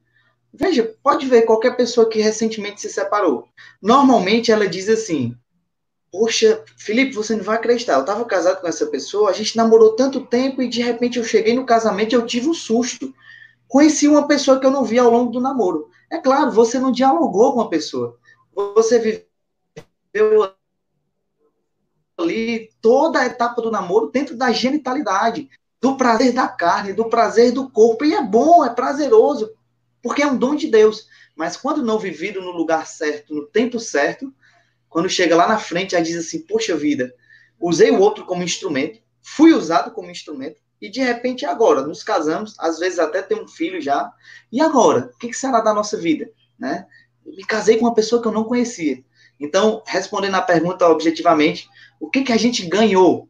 [0.53, 3.49] Veja, pode ver qualquer pessoa que recentemente se separou.
[3.81, 5.35] Normalmente ela diz assim:
[6.09, 7.95] Poxa, Felipe, você não vai acreditar.
[7.95, 11.25] Eu estava casado com essa pessoa, a gente namorou tanto tempo e de repente eu
[11.25, 13.13] cheguei no casamento e eu tive um susto.
[13.67, 15.89] Conheci uma pessoa que eu não vi ao longo do namoro.
[16.09, 18.17] É claro, você não dialogou com a pessoa.
[18.75, 19.25] Você
[20.13, 20.51] viveu
[22.17, 25.49] ali toda a etapa do namoro dentro da genitalidade,
[25.81, 28.05] do prazer da carne, do prazer do corpo.
[28.05, 29.51] E é bom, é prazeroso
[30.01, 31.07] porque é um dom de Deus.
[31.35, 34.33] Mas quando não vivido no lugar certo, no tempo certo,
[34.89, 37.13] quando chega lá na frente, aí diz assim: Poxa vida,
[37.59, 42.55] usei o outro como instrumento, fui usado como instrumento, e de repente agora nos casamos,
[42.59, 44.11] às vezes até tem um filho já,
[44.51, 45.11] e agora?
[45.13, 46.29] O que será da nossa vida?
[46.57, 46.85] Né?
[47.35, 49.03] me casei com uma pessoa que eu não conhecia.
[49.39, 53.29] Então, respondendo a pergunta objetivamente, o que, que a gente ganhou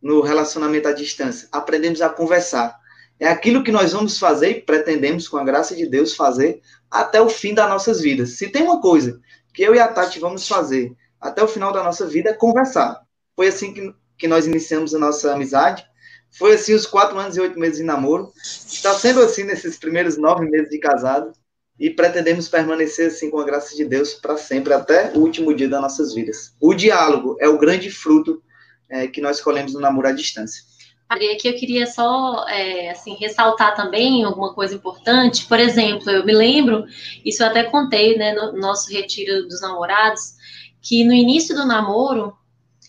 [0.00, 1.48] no relacionamento à distância?
[1.50, 2.78] Aprendemos a conversar.
[3.18, 7.20] É aquilo que nós vamos fazer e pretendemos, com a graça de Deus, fazer até
[7.20, 8.30] o fim das nossas vidas.
[8.30, 9.20] Se tem uma coisa
[9.52, 13.02] que eu e a Tati vamos fazer até o final da nossa vida, é conversar.
[13.34, 15.84] Foi assim que, que nós iniciamos a nossa amizade.
[16.30, 18.32] Foi assim os quatro anos e oito meses de namoro.
[18.36, 21.32] Está sendo assim nesses primeiros nove meses de casado
[21.78, 25.68] e pretendemos permanecer assim com a graça de Deus para sempre, até o último dia
[25.68, 26.54] das nossas vidas.
[26.60, 28.42] O diálogo é o grande fruto
[28.88, 30.62] é, que nós escolhemos no namoro à distância.
[31.08, 35.44] Aqui eu queria só é, assim ressaltar também alguma coisa importante.
[35.46, 36.84] Por exemplo, eu me lembro,
[37.24, 40.34] isso eu até contei, né, no nosso retiro dos namorados,
[40.80, 42.32] que no início do namoro,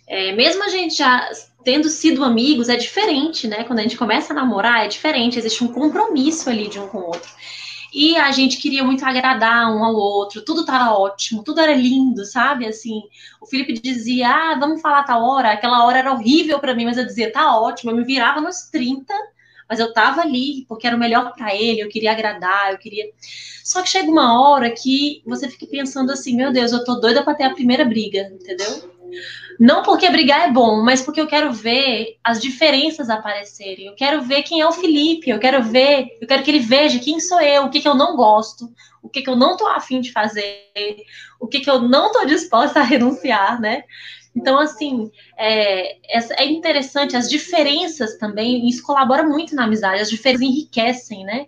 [0.08, 1.32] é, mesmo a gente já
[1.64, 3.64] tendo sido amigos, é diferente, né?
[3.64, 7.00] Quando a gente começa a namorar, é diferente, existe um compromisso ali de um com
[7.00, 7.30] o outro.
[7.94, 12.24] E a gente queria muito agradar um ao outro, tudo estava ótimo, tudo era lindo,
[12.24, 12.66] sabe?
[12.66, 13.02] Assim,
[13.42, 15.52] o Felipe dizia: "Ah, vamos falar tal hora".
[15.52, 17.92] Aquela hora era horrível para mim, mas eu dizia: "Tá ótimo".
[17.92, 19.14] Eu me virava nos 30,
[19.70, 23.06] mas eu tava ali porque era o melhor para ele, eu queria agradar, eu queria.
[23.64, 27.24] Só que chega uma hora que você fica pensando assim: "Meu Deus, eu tô doida
[27.24, 28.91] para ter a primeira briga", entendeu?
[29.60, 33.88] Não porque brigar é bom, mas porque eu quero ver as diferenças aparecerem.
[33.88, 37.00] Eu quero ver quem é o Felipe, eu quero ver, eu quero que ele veja
[37.00, 38.72] quem sou eu, o que, que eu não gosto,
[39.02, 40.68] o que, que eu não tô afim de fazer,
[41.40, 43.84] o que, que eu não tô disposta a renunciar, né?
[44.36, 45.98] Então, assim, é,
[46.38, 51.48] é interessante, as diferenças também, isso colabora muito na amizade, as diferenças enriquecem, né?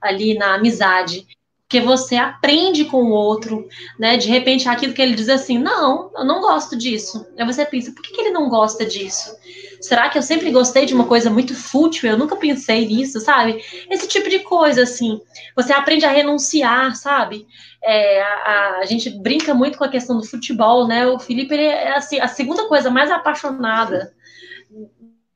[0.00, 1.26] Ali na amizade
[1.68, 4.16] porque você aprende com o outro, né?
[4.16, 7.26] De repente, aquilo que ele diz assim, não, eu não gosto disso.
[7.36, 9.36] Aí você pensa, por que, que ele não gosta disso?
[9.80, 12.08] Será que eu sempre gostei de uma coisa muito fútil?
[12.08, 13.60] Eu nunca pensei nisso, sabe?
[13.90, 15.20] Esse tipo de coisa, assim.
[15.56, 17.48] Você aprende a renunciar, sabe?
[17.82, 21.04] É, a, a, gente brinca muito com a questão do futebol, né?
[21.08, 24.14] O Felipe, ele é assim, a segunda coisa mais apaixonada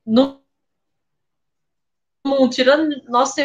[0.06, 0.40] no
[2.24, 3.40] mundo, tirando nosso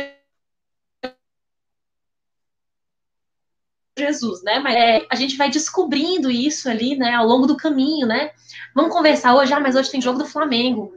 [3.98, 4.60] Jesus, né?
[4.60, 8.32] Mas é, a gente vai descobrindo isso ali, né, ao longo do caminho, né?
[8.74, 10.94] Vamos conversar hoje, ah, mas hoje tem jogo do Flamengo.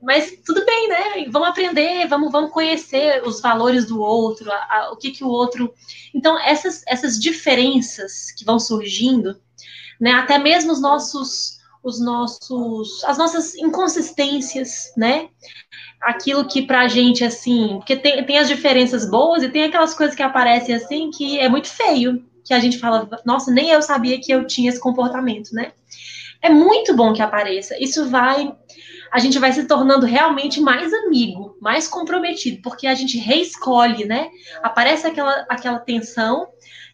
[0.00, 1.28] Mas tudo bem, né?
[1.30, 5.28] Vamos aprender, vamos, vamos conhecer os valores do outro, a, a, o que que o
[5.28, 5.72] outro.
[6.14, 9.40] Então, essas, essas diferenças que vão surgindo,
[10.00, 10.12] né?
[10.12, 15.28] Até mesmo os nossos, os nossos, as nossas inconsistências, né?
[16.02, 20.16] Aquilo que pra gente, assim, porque tem, tem as diferenças boas e tem aquelas coisas
[20.16, 24.20] que aparecem assim que é muito feio, que a gente fala, nossa, nem eu sabia
[24.20, 25.72] que eu tinha esse comportamento, né?
[26.42, 27.76] É muito bom que apareça.
[27.80, 28.52] Isso vai.
[29.12, 34.28] A gente vai se tornando realmente mais amigo, mais comprometido, porque a gente reescolhe, né?
[34.62, 36.48] Aparece aquela, aquela tensão,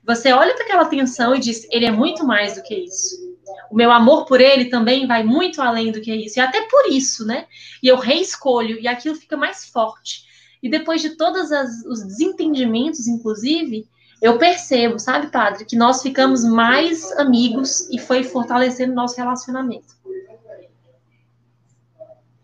[0.05, 3.28] você olha para aquela tensão e diz: ele é muito mais do que isso
[3.71, 6.39] o meu amor por ele também vai muito além do que isso.
[6.39, 7.47] E até por isso, né?
[7.83, 10.25] E eu reescolho, e aquilo fica mais forte.
[10.63, 13.87] E depois de todos as, os desentendimentos, inclusive,
[14.21, 19.97] eu percebo, sabe, padre, que nós ficamos mais amigos e foi fortalecendo nosso relacionamento.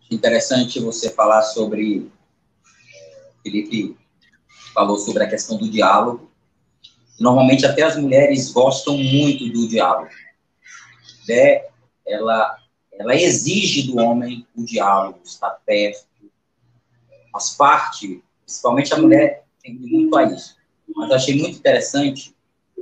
[0.09, 2.09] Interessante você falar sobre.
[3.43, 3.97] Felipe
[4.73, 6.31] falou sobre a questão do diálogo.
[7.19, 10.09] Normalmente, até as mulheres gostam muito do diálogo
[11.27, 11.65] né,
[12.05, 12.57] ela,
[12.93, 16.05] ela exige do homem o diálogo, estar perto,
[17.31, 20.55] faz parte, principalmente a mulher tem muito a isso.
[20.95, 22.33] Mas eu achei muito interessante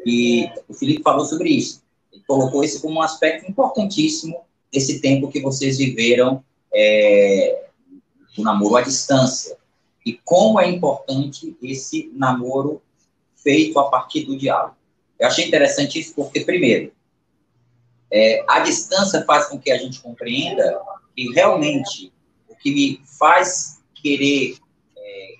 [0.03, 1.81] que o Felipe falou sobre isso.
[2.11, 7.67] Ele colocou isso como um aspecto importantíssimo desse tempo que vocês viveram é,
[8.35, 9.57] do namoro à distância.
[10.05, 12.81] E como é importante esse namoro
[13.35, 14.75] feito a partir do diálogo.
[15.19, 16.91] Eu achei interessante isso porque, primeiro,
[18.11, 20.79] é, a distância faz com que a gente compreenda
[21.15, 22.11] que realmente
[22.47, 24.57] o que me faz querer
[24.97, 25.35] é,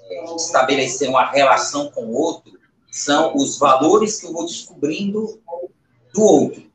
[0.00, 2.58] é, estabelecer uma relação com o outro
[2.90, 5.40] são os valores que eu vou descobrindo
[6.14, 6.68] do outro.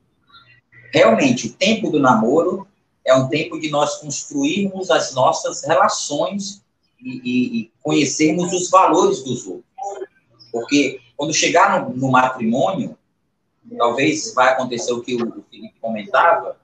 [0.93, 2.67] Realmente, o tempo do namoro
[3.05, 6.61] é um tempo de nós construirmos as nossas relações
[7.01, 9.65] e, e, e conhecermos os valores dos outros.
[10.51, 12.97] Porque quando chegar no, no matrimônio,
[13.77, 16.57] talvez vai acontecer o que o Felipe comentava,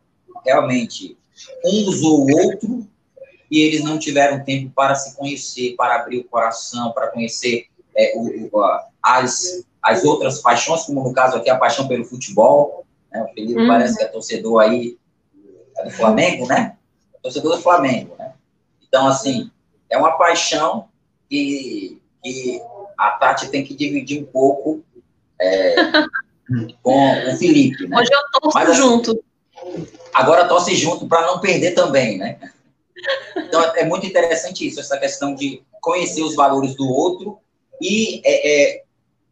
[0.45, 1.17] realmente
[1.63, 2.87] um usou o outro
[3.49, 8.13] e eles não tiveram tempo para se conhecer, para abrir o coração, para conhecer é,
[8.15, 12.85] o, o, as, as outras paixões, como no caso aqui a paixão pelo futebol.
[13.11, 13.23] Né?
[13.23, 13.67] O Felipe uhum.
[13.67, 14.97] parece que é torcedor aí
[15.77, 16.77] é do Flamengo, né?
[17.13, 18.33] É torcedor do Flamengo, né?
[18.87, 19.49] Então, assim,
[19.89, 20.89] é uma paixão
[21.29, 22.61] que, que
[22.97, 24.83] a Tati tem que dividir um pouco
[25.39, 25.75] é,
[26.81, 27.87] com o Felipe.
[27.87, 27.97] Né?
[27.97, 29.23] Hoje eu torço Mas, assim, junto.
[30.13, 32.39] Agora torce junto para não perder também, né?
[33.35, 37.39] Então é muito interessante isso, essa questão de conhecer os valores do outro
[37.81, 38.83] e é, é,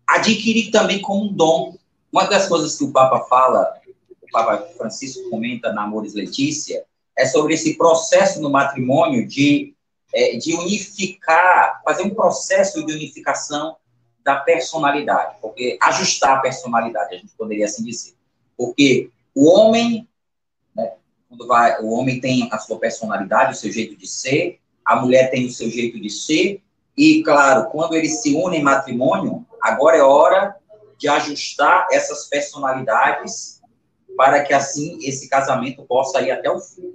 [0.07, 1.75] adquirir também como um dom.
[2.11, 3.73] Uma das coisas que o Papa fala,
[4.21, 6.85] o Papa Francisco comenta na Amores Letícia,
[7.17, 9.73] é sobre esse processo no matrimônio de,
[10.13, 13.75] é, de unificar, fazer um processo de unificação
[14.27, 18.13] da personalidade, porque ajustar a personalidade, a gente poderia assim dizer.
[18.57, 20.05] Porque o homem,
[20.75, 20.95] né,
[21.29, 25.31] quando vai, o homem tem a sua personalidade, o seu jeito de ser, a mulher
[25.31, 26.61] tem o seu jeito de ser,
[26.97, 30.57] e, claro, quando eles se unem em matrimônio, agora é hora
[30.97, 33.61] de ajustar essas personalidades
[34.17, 36.93] para que, assim, esse casamento possa ir até o fim.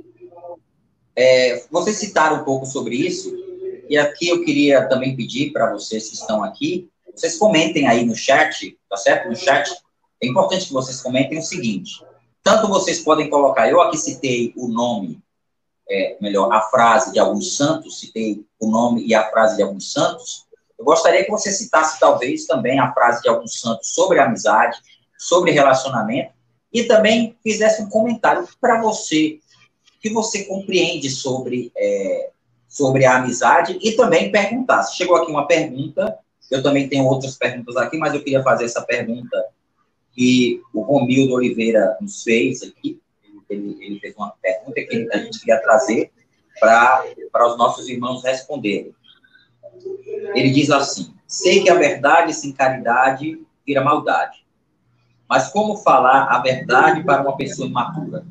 [1.17, 3.35] É, vocês citaram um pouco sobre isso,
[3.89, 8.15] e aqui eu queria também pedir para vocês que estão aqui, vocês comentem aí no
[8.15, 9.29] chat, tá certo?
[9.29, 9.71] No chat,
[10.23, 12.05] é importante que vocês comentem o seguinte,
[12.43, 15.23] tanto vocês podem colocar, eu aqui citei o nome,
[15.89, 19.93] é, melhor, a frase de alguns santos, citei o nome e a frase de alguns
[19.93, 20.47] santos,
[20.79, 24.79] eu gostaria que você citasse talvez também a frase de alguns santos sobre amizade,
[25.17, 26.33] sobre relacionamento,
[26.73, 29.39] e também fizesse um comentário para você
[30.01, 32.31] que você compreende sobre, é,
[32.69, 34.83] sobre a amizade e também perguntar.
[34.85, 36.19] Chegou aqui uma pergunta,
[36.51, 39.45] eu também tenho outras perguntas aqui, mas eu queria fazer essa pergunta
[40.15, 43.01] que o Romildo Oliveira nos fez aqui.
[43.49, 46.11] Ele, ele fez uma pergunta que a gente queria trazer
[46.61, 48.95] para os nossos irmãos responderem.
[50.35, 54.45] Ele diz assim: Sei que a verdade sem caridade vira maldade.
[55.29, 58.25] Mas como falar a verdade para uma pessoa imatura?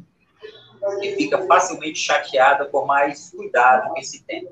[1.00, 4.48] que fica facilmente chateada por mais cuidado que se tem.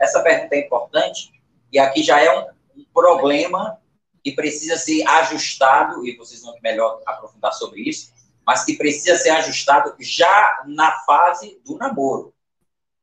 [0.00, 1.32] Essa pergunta é importante
[1.72, 2.46] e aqui já é um,
[2.76, 3.78] um problema
[4.22, 8.12] que precisa ser ajustado, e vocês vão melhor aprofundar sobre isso,
[8.46, 12.32] mas que precisa ser ajustado já na fase do namoro.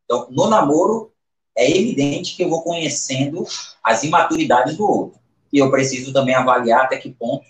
[0.05, 1.11] Então, no namoro,
[1.55, 3.45] é evidente que eu vou conhecendo
[3.84, 5.19] as imaturidades do outro.
[5.51, 7.45] E eu preciso também avaliar até que ponto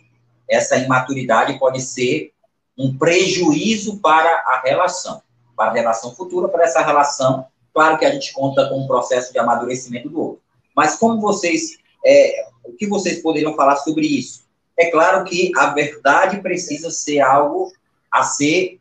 [0.49, 2.33] essa imaturidade pode ser
[2.77, 5.21] um prejuízo para a relação,
[5.55, 7.45] para a relação futura, para essa relação.
[7.73, 10.41] Claro que a gente conta com um processo de amadurecimento do outro.
[10.75, 14.43] Mas como vocês, é, o que vocês poderiam falar sobre isso?
[14.77, 17.71] É claro que a verdade precisa ser algo
[18.11, 18.79] a ser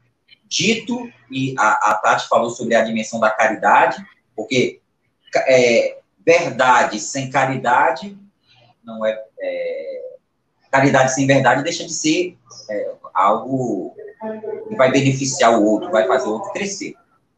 [0.49, 3.97] dito, e a, a Tati falou sobre a dimensão da caridade,
[4.37, 4.81] porque
[5.49, 8.17] é, verdade sem caridade
[8.85, 10.03] não é, é,
[10.71, 12.37] caridade sem verdade deixa de ser
[12.69, 13.95] é, algo
[14.69, 16.95] que vai beneficiar o outro, vai fazer o outro crescer.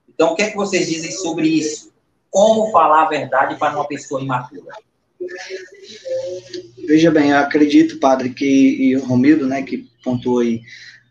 [0.08, 1.92] Então, o que é que vocês dizem sobre isso?
[2.30, 4.74] Como falar a verdade para uma pessoa imatura?
[6.86, 10.62] Veja bem, eu acredito, padre, que e o Romildo, né, que pontuou aí,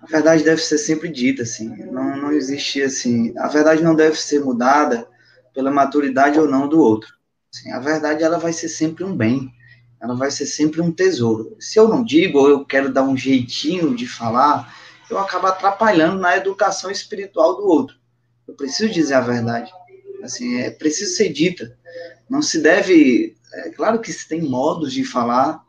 [0.02, 4.20] a verdade deve ser sempre dita, assim, não, não existe, assim, a verdade não deve
[4.20, 5.08] ser mudada
[5.54, 7.14] pela maturidade ou não do outro.
[7.54, 9.52] Assim, a verdade, ela vai ser sempre um bem,
[10.02, 11.56] ela vai ser sempre um tesouro.
[11.60, 14.76] Se eu não digo, ou eu quero dar um jeitinho de falar,
[15.10, 17.96] eu acabo atrapalhando na educação espiritual do outro.
[18.48, 19.72] Eu preciso dizer a verdade.
[20.22, 21.78] Assim, é preciso ser dita.
[22.30, 23.36] Não se deve.
[23.54, 25.62] É claro que se tem modos de falar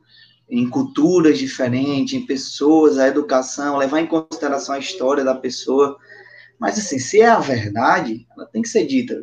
[0.49, 5.97] em culturas diferentes, em pessoas, a educação, levar em consideração a história da pessoa.
[6.59, 9.23] Mas, assim, se é a verdade, ela tem que ser dita.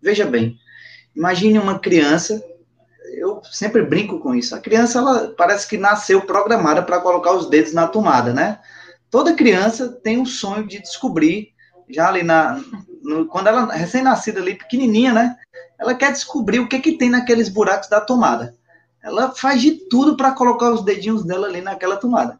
[0.00, 0.56] Veja bem,
[1.14, 2.42] imagine uma criança
[3.14, 4.54] eu sempre brinco com isso.
[4.54, 8.58] A criança, ela parece que nasceu programada para colocar os dedos na tomada, né?
[9.10, 11.52] Toda criança tem um sonho de descobrir,
[11.88, 12.60] já ali na.
[13.02, 15.36] No, quando ela recém-nascida ali, pequenininha, né?
[15.82, 18.54] Ela quer descobrir o que, que tem naqueles buracos da tomada.
[19.02, 22.38] Ela faz de tudo para colocar os dedinhos dela ali naquela tomada.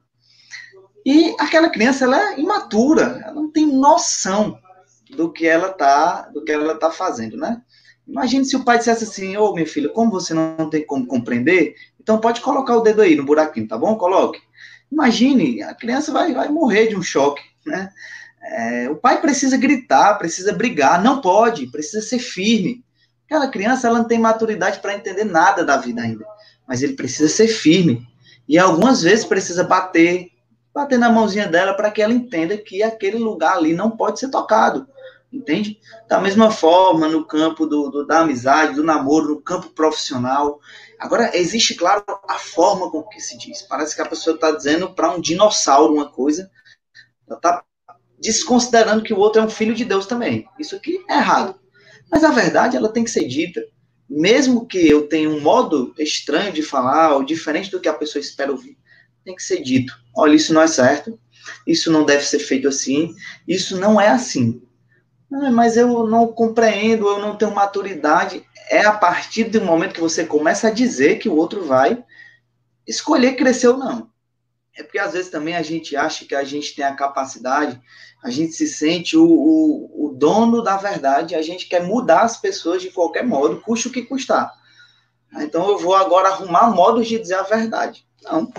[1.04, 4.56] E aquela criança, ela é imatura, ela não tem noção
[5.10, 7.60] do que ela tá, do que ela tá fazendo, né?
[8.06, 11.04] Imagine se o pai dissesse assim, ô oh, minha filha, como você não tem como
[11.04, 13.96] compreender, então pode colocar o dedo aí no buraquinho, tá bom?
[13.96, 14.40] Coloque.
[14.90, 17.90] Imagine, a criança vai, vai morrer de um choque, né?
[18.44, 22.84] É, o pai precisa gritar, precisa brigar, não pode, precisa ser firme.
[23.32, 26.22] Aquela criança, ela não tem maturidade para entender nada da vida ainda,
[26.68, 28.06] mas ele precisa ser firme.
[28.46, 30.28] E algumas vezes precisa bater,
[30.74, 34.28] bater na mãozinha dela para que ela entenda que aquele lugar ali não pode ser
[34.28, 34.86] tocado
[35.32, 35.80] entende?
[36.06, 40.60] Da mesma forma, no campo do, do, da amizade, do namoro, no campo profissional.
[40.98, 43.62] Agora, existe, claro, a forma com que se diz.
[43.62, 46.50] Parece que a pessoa está dizendo para um dinossauro uma coisa,
[47.26, 47.64] ela está
[48.18, 50.46] desconsiderando que o outro é um filho de Deus também.
[50.58, 51.61] Isso aqui é errado.
[52.12, 53.64] Mas a verdade, ela tem que ser dita.
[54.06, 58.20] Mesmo que eu tenha um modo estranho de falar, ou diferente do que a pessoa
[58.20, 58.76] espera ouvir.
[59.24, 59.98] tem que ser dito.
[60.14, 61.18] Olha, isso não é certo,
[61.66, 63.14] isso não deve ser feito assim,
[63.48, 64.60] isso não é assim.
[65.32, 68.44] Ah, mas eu não compreendo, eu não tenho maturidade.
[68.68, 72.04] É a partir do momento que você começa a dizer que o outro vai
[72.86, 74.10] escolher crescer ou não.
[74.76, 77.80] É porque às vezes também a gente acha que a gente tem a capacidade,
[78.22, 82.80] a gente se sente o, o, dono da verdade, a gente quer mudar as pessoas
[82.80, 84.54] de qualquer modo, custe o que custar.
[85.34, 88.06] Então eu vou agora arrumar modos de dizer a verdade.
[88.22, 88.52] Não.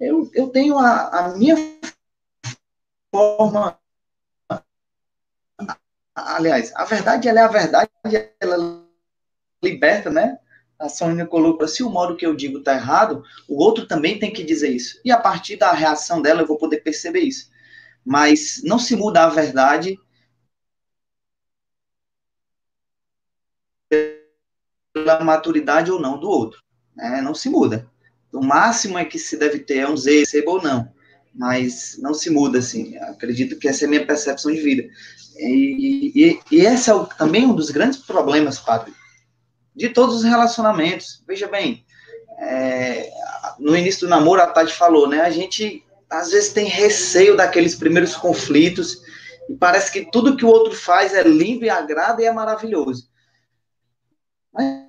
[0.00, 1.54] Eu, eu tenho a, a minha
[3.14, 3.78] forma.
[6.16, 7.90] Aliás, a verdade ela é a verdade,
[8.40, 8.84] ela
[9.62, 10.36] liberta, né?
[10.80, 14.32] A Sônia colocou, se o modo que eu digo está errado, o outro também tem
[14.32, 15.00] que dizer isso.
[15.04, 17.50] E a partir da reação dela eu vou poder perceber isso.
[18.04, 19.96] Mas não se muda a verdade
[25.08, 26.62] pela maturidade ou não do outro.
[26.94, 27.22] Né?
[27.22, 27.86] Não se muda.
[28.32, 30.92] O máximo é que se deve ter é um Z, receba ou não.
[31.34, 32.96] Mas não se muda, assim.
[32.98, 34.86] Acredito que essa é a minha percepção de vida.
[35.38, 38.92] E, e, e esse é o, também um dos grandes problemas, padre,
[39.74, 41.22] de todos os relacionamentos.
[41.26, 41.84] Veja bem,
[42.38, 43.08] é,
[43.58, 45.20] no início do namoro, a Tati falou, né?
[45.20, 49.00] A gente, às vezes, tem receio daqueles primeiros conflitos
[49.48, 53.08] e parece que tudo que o outro faz é lindo e agrada e é maravilhoso.
[54.52, 54.87] Mas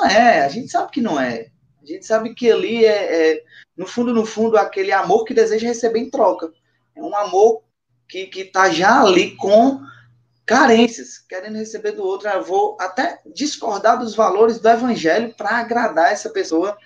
[0.00, 1.48] não é, a gente sabe que não é.
[1.82, 3.42] A gente sabe que ali é, é,
[3.76, 6.50] no fundo, no fundo, aquele amor que deseja receber em troca.
[6.96, 7.62] É um amor
[8.08, 9.80] que está já ali com
[10.46, 12.28] carências, querendo receber do outro.
[12.28, 16.76] Eu vou até discordar dos valores do evangelho para agradar essa pessoa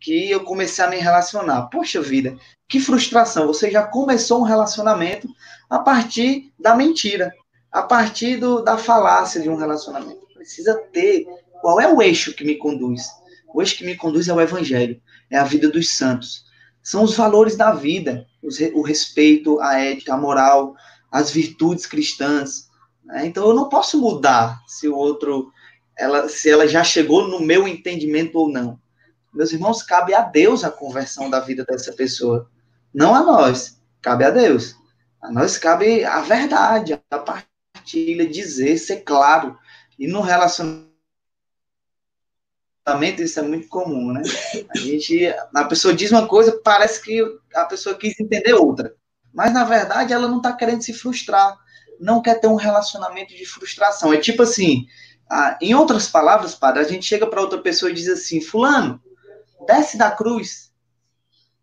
[0.00, 1.68] que eu comecei a me relacionar.
[1.68, 2.36] Poxa vida,
[2.68, 3.48] que frustração!
[3.48, 5.28] Você já começou um relacionamento
[5.68, 7.34] a partir da mentira,
[7.72, 10.26] a partir do, da falácia de um relacionamento.
[10.34, 11.26] Precisa ter
[11.60, 13.08] qual é o eixo que me conduz?
[13.52, 15.00] O eixo que me conduz é o Evangelho,
[15.30, 16.44] é a vida dos santos.
[16.82, 18.26] São os valores da vida,
[18.74, 20.74] o respeito, a ética, a moral,
[21.10, 22.68] as virtudes cristãs.
[23.04, 23.26] Né?
[23.26, 25.50] Então eu não posso mudar se o outro,
[25.96, 28.78] ela, se ela já chegou no meu entendimento ou não.
[29.34, 32.50] Meus irmãos, cabe a Deus a conversão da vida dessa pessoa,
[32.94, 33.78] não a nós.
[34.00, 34.76] Cabe a Deus.
[35.20, 39.58] A nós cabe a verdade, a partilha, dizer, ser claro.
[39.98, 40.88] E no relacionamento
[43.22, 44.22] isso é muito comum, né?
[44.74, 47.22] A gente, a pessoa diz uma coisa, parece que
[47.54, 48.94] a pessoa quis entender outra.
[49.32, 51.56] Mas, na verdade, ela não está querendo se frustrar.
[52.00, 54.12] Não quer ter um relacionamento de frustração.
[54.12, 54.86] É tipo assim,
[55.30, 59.00] ah, em outras palavras, padre, a gente chega para outra pessoa e diz assim, fulano,
[59.66, 60.72] desce da cruz.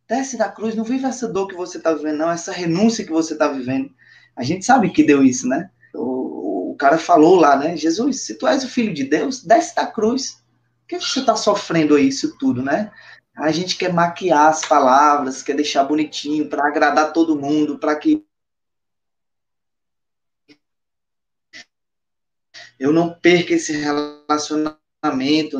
[0.07, 3.11] Desce da cruz, não vive essa dor que você está vivendo, não, essa renúncia que
[3.11, 3.89] você está vivendo.
[4.35, 5.71] A gente sabe que deu isso, né?
[5.95, 7.75] O, o cara falou lá, né?
[7.75, 10.43] Jesus, se tu és o filho de Deus, desce da cruz.
[10.85, 12.91] Por que você está sofrendo isso tudo, né?
[13.35, 18.23] A gente quer maquiar as palavras, quer deixar bonitinho para agradar todo mundo, para que
[22.79, 25.57] eu não perca esse relacionamento,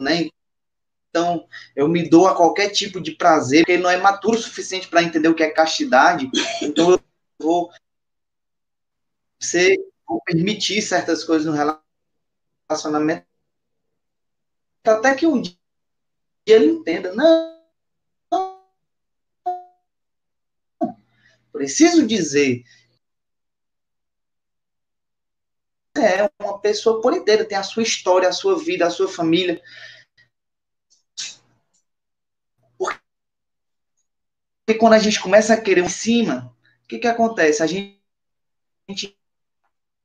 [0.00, 0.30] né?
[1.10, 1.46] Então,
[1.76, 4.88] eu me dou a qualquer tipo de prazer, porque ele não é maturo o suficiente
[4.88, 6.30] para entender o que é castidade.
[6.62, 7.00] Então, eu
[7.38, 7.70] vou
[9.38, 9.76] ser,
[10.08, 11.52] vou permitir certas coisas no
[12.68, 13.33] relacionamento
[14.84, 15.56] até que um dia
[16.46, 17.62] ele entenda, não,
[18.30, 18.64] não,
[21.52, 22.64] preciso dizer,
[25.96, 29.62] é uma pessoa por inteira, tem a sua história, a sua vida, a sua família.
[34.66, 36.54] Porque quando a gente começa a querer em cima,
[36.84, 37.62] o que, que acontece?
[37.62, 38.02] A gente,
[38.88, 39.18] a gente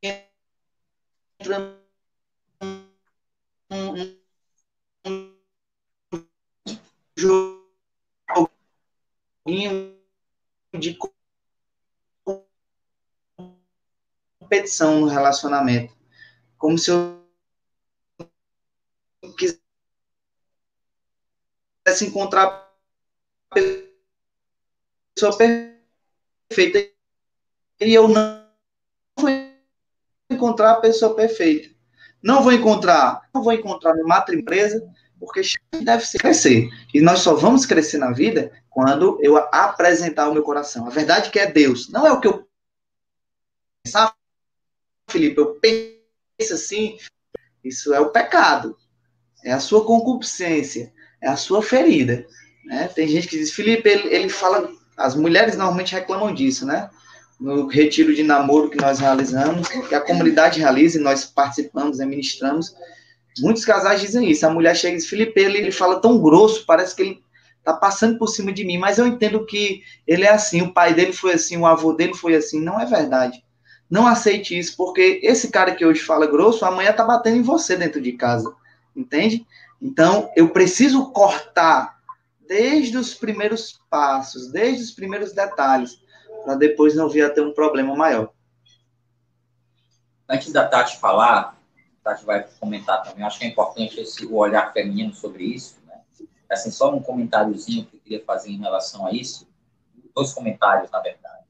[0.01, 1.79] entra
[3.69, 4.18] num,
[9.45, 9.99] joguinho
[10.77, 10.97] de
[14.39, 15.97] competição no relacionamento.
[16.57, 17.27] Como se eu
[19.37, 19.59] quisesse
[22.05, 22.71] encontrar
[23.51, 23.55] a
[25.15, 26.79] pessoa perfeita
[27.81, 28.49] e eu não
[29.17, 29.29] vou
[30.29, 31.78] encontrar a pessoa perfeita.
[32.21, 34.85] Não vou encontrar, não vou encontrar no mata empresa,
[35.19, 35.41] porque
[35.81, 36.69] deve ser crescer.
[36.93, 40.87] E nós só vamos crescer na vida quando eu apresentar o meu coração.
[40.87, 42.47] A verdade é que é Deus, não é o que eu
[43.83, 44.15] pensar,
[45.09, 46.97] Felipe, eu penso assim,
[47.63, 48.77] isso é o pecado,
[49.43, 52.25] é a sua concupiscência, é a sua ferida.
[52.65, 52.87] Né?
[52.87, 56.89] Tem gente que diz, Felipe, ele, ele fala, as mulheres normalmente reclamam disso, né?
[57.39, 62.75] No retiro de namoro que nós realizamos, que a comunidade realiza e nós participamos, administramos,
[63.39, 64.45] Muitos casais dizem isso.
[64.45, 67.23] A mulher chega e diz, Felipe, ele, ele fala tão grosso, parece que ele
[67.63, 70.93] tá passando por cima de mim, mas eu entendo que ele é assim, o pai
[70.93, 73.43] dele foi assim, o avô dele foi assim, não é verdade.
[73.89, 77.75] Não aceite isso, porque esse cara que hoje fala grosso, amanhã tá batendo em você
[77.75, 78.53] dentro de casa,
[78.95, 79.45] entende?
[79.81, 81.97] Então, eu preciso cortar
[82.47, 85.99] desde os primeiros passos, desde os primeiros detalhes,
[86.43, 88.31] para depois não vir a ter um problema maior.
[90.27, 91.57] Antes da Tati falar,
[92.03, 95.77] a Tati vai comentar também, acho que é importante esse, o olhar feminino sobre isso,
[95.87, 95.99] né?
[96.49, 99.47] Assim, só um comentáriozinho que eu queria fazer em relação a isso,
[100.15, 101.45] dois comentários, na verdade.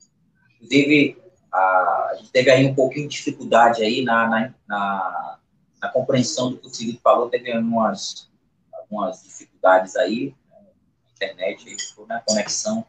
[0.56, 1.22] Inclusive,
[1.52, 5.40] a, gente teve aí um pouquinho de dificuldade aí na, na, na,
[5.82, 8.30] na compreensão do que o Felipe falou, teve algumas,
[8.74, 10.58] algumas dificuldades aí, né,
[11.16, 11.78] internet,
[12.08, 12.86] na né, conexão,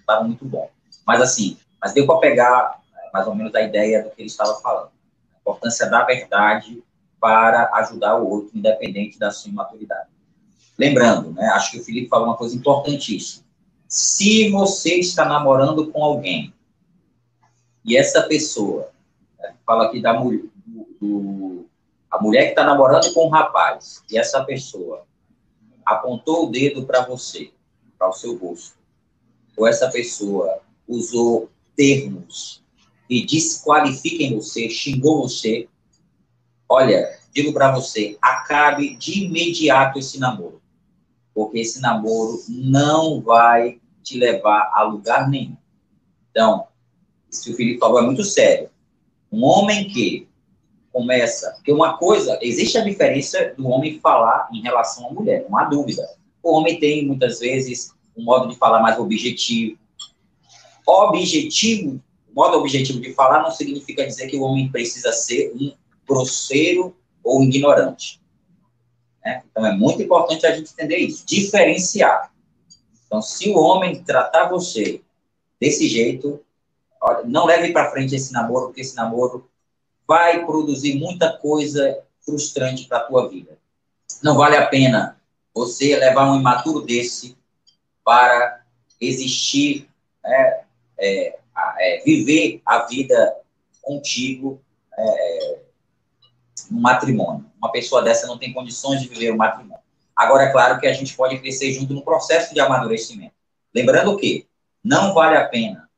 [0.00, 0.70] estava muito bom.
[1.06, 4.28] Mas assim, mas deu para pegar é, mais ou menos a ideia do que ele
[4.28, 4.90] estava falando.
[5.34, 6.82] A importância da verdade
[7.20, 10.08] para ajudar o outro, independente da sua imaturidade.
[10.78, 13.44] Lembrando, né, acho que o Felipe falou uma coisa importantíssima.
[13.88, 16.52] Se você está namorando com alguém
[17.84, 18.90] e essa pessoa,
[19.38, 21.66] né, fala aqui da mulher, do, do,
[22.10, 25.06] a mulher que está namorando com um rapaz, e essa pessoa
[25.84, 27.52] apontou o dedo para você,
[27.98, 28.76] para o seu rosto,
[29.56, 32.62] ou essa pessoa usou termos
[33.08, 35.68] e desqualifiquem você, xingou você,
[36.68, 40.60] olha, digo para você, acabe de imediato esse namoro,
[41.34, 45.56] porque esse namoro não vai te levar a lugar nenhum.
[46.30, 46.66] Então,
[47.30, 48.70] isso que o Felipe falou é muito sério.
[49.30, 50.28] Um homem que
[50.92, 55.58] começa, porque uma coisa, existe a diferença do homem falar em relação à mulher, não
[55.58, 56.08] há dúvida.
[56.40, 59.76] O homem tem muitas vezes um modo de falar mais objetivo,
[60.86, 62.00] objetivo,
[62.34, 65.72] modo objetivo de falar não significa dizer que o homem precisa ser um
[66.06, 68.20] grosseiro ou ignorante.
[69.24, 69.42] Né?
[69.50, 72.32] Então, é muito importante a gente entender isso, diferenciar.
[73.06, 75.00] Então, se o homem tratar você
[75.60, 76.40] desse jeito,
[77.24, 79.48] não leve para frente esse namoro, porque esse namoro
[80.06, 83.58] vai produzir muita coisa frustrante para a tua vida.
[84.22, 85.20] Não vale a pena
[85.54, 87.36] você levar um imaturo desse
[88.04, 88.62] para
[89.00, 89.88] existir
[90.22, 90.63] né,
[90.98, 91.38] é,
[91.78, 93.36] é, viver a vida
[93.82, 94.60] contigo
[94.96, 95.58] é,
[96.70, 97.46] no matrimônio.
[97.58, 99.82] Uma pessoa dessa não tem condições de viver o matrimônio.
[100.14, 103.34] Agora, é claro que a gente pode crescer junto no processo de amadurecimento.
[103.74, 104.46] Lembrando que
[104.82, 105.88] não vale a pena,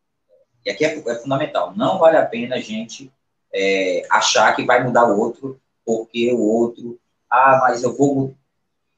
[0.65, 3.13] e aqui é, é fundamental, não vale a pena a gente
[3.53, 6.99] é, achar que vai mudar o outro, porque o outro,
[7.31, 8.35] ah, mas eu vou.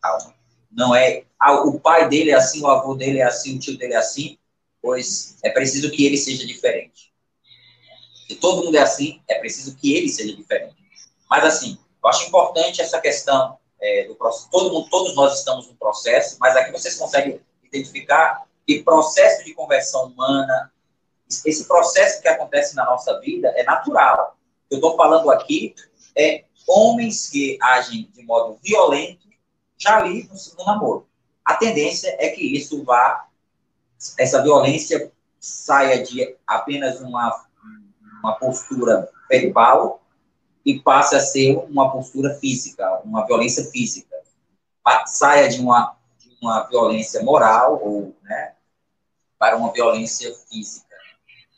[0.01, 0.35] Calma.
[0.71, 1.25] Não é.
[1.39, 3.97] Ah, o pai dele é assim, o avô dele é assim, o tio dele é
[3.97, 4.38] assim,
[4.83, 7.13] pois é preciso que ele seja diferente.
[8.27, 10.77] Se todo mundo é assim, é preciso que ele seja diferente.
[11.31, 14.51] Mas, assim, eu acho importante essa questão é, do processo.
[14.51, 19.55] Todo mundo, todos nós estamos no processo, mas aqui vocês conseguem identificar que processo de
[19.55, 20.73] conversão humana,
[21.45, 24.37] esse processo que acontece na nossa vida é natural.
[24.71, 25.75] Eu estou falando aqui
[26.17, 29.27] é homens que agem de modo violento
[29.79, 31.09] já ali no, no namoro.
[31.45, 33.28] A tendência é que isso vá
[34.19, 37.45] essa violência saia de apenas uma,
[38.23, 40.03] uma postura verbal
[40.65, 44.17] e passe a ser uma postura física, uma violência física.
[45.07, 48.55] Saia de uma, de uma violência moral ou, né,
[49.39, 50.97] para uma violência física.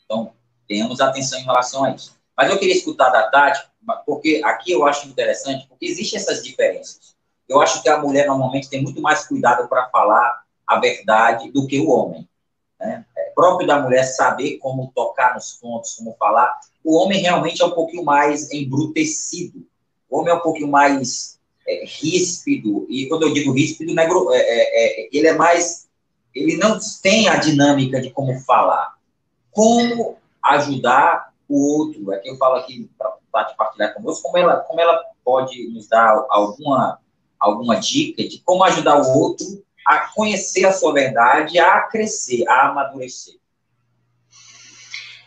[0.05, 0.33] Então,
[0.67, 2.19] tenhamos atenção em relação a isso.
[2.37, 3.69] Mas eu queria escutar da Tati,
[4.07, 7.15] porque aqui eu acho interessante, porque existem essas diferenças.
[7.49, 11.67] Eu acho que a mulher normalmente tem muito mais cuidado para falar a verdade do
[11.67, 12.29] que o homem.
[12.81, 13.05] Né?
[13.17, 16.59] É próprio da mulher saber como tocar nos pontos, como falar.
[16.83, 19.67] O homem realmente é um pouquinho mais embrutecido.
[20.09, 22.87] O homem é um pouquinho mais é, ríspido.
[22.89, 24.05] E quando eu digo ríspido, é,
[24.35, 25.89] é, é, ele é mais.
[26.35, 28.95] Ele não tem a dinâmica de como falar.
[29.51, 32.13] Como ajudar o outro?
[32.13, 33.11] É que eu falo aqui para
[33.57, 36.99] partilhar conosco, como ela, como ela pode nos dar alguma,
[37.39, 42.69] alguma dica de como ajudar o outro a conhecer a sua verdade, a crescer, a
[42.69, 43.35] amadurecer.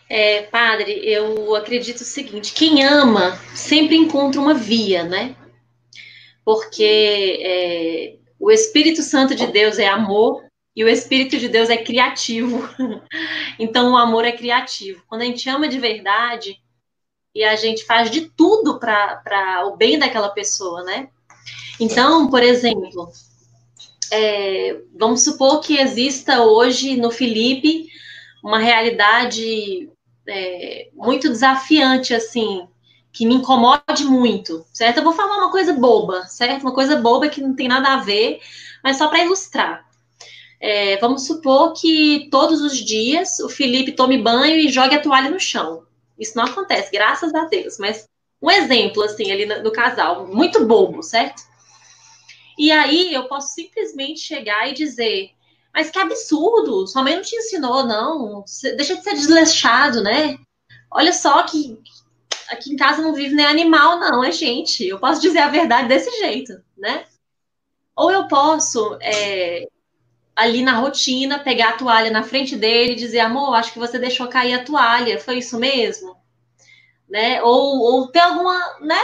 [0.10, 5.36] É, padre, eu acredito o seguinte: quem ama sempre encontra uma via, né?
[6.46, 10.44] Porque é, o Espírito Santo de Deus é amor
[10.74, 12.68] e o Espírito de Deus é criativo.
[13.60, 15.04] então, o amor é criativo.
[15.08, 16.58] Quando a gente ama de verdade
[17.36, 21.10] e a gente faz de tudo para o bem daquela pessoa, né?
[21.80, 23.12] Então, por exemplo,
[24.14, 27.88] é, vamos supor que exista hoje no Felipe
[28.44, 29.90] uma realidade
[30.28, 32.68] é, muito desafiante, assim,
[33.12, 34.98] que me incomode muito, certo?
[34.98, 36.62] Eu vou falar uma coisa boba, certo?
[36.62, 38.40] Uma coisa boba que não tem nada a ver,
[38.84, 39.84] mas só para ilustrar.
[40.60, 45.32] É, vamos supor que todos os dias o Felipe tome banho e jogue a toalha
[45.32, 45.84] no chão.
[46.20, 47.80] Isso não acontece, graças a Deus.
[47.80, 48.08] Mas
[48.40, 51.42] um exemplo, assim, ali no, no casal, muito bobo, certo?
[52.58, 55.32] E aí eu posso simplesmente chegar e dizer:
[55.74, 58.44] Mas que absurdo, sua mãe não te ensinou, não.
[58.76, 60.38] Deixa de ser desleixado, né?
[60.92, 61.80] Olha só que
[62.50, 64.86] aqui em casa não vive nem animal, não, é gente.
[64.86, 67.06] Eu posso dizer a verdade desse jeito, né?
[67.96, 69.68] Ou eu posso é,
[70.36, 74.00] ali na rotina, pegar a toalha na frente dele e dizer, amor, acho que você
[74.00, 76.16] deixou cair a toalha, foi isso mesmo?
[77.10, 77.42] Né?
[77.44, 79.02] Ou, ou ter alguma, né?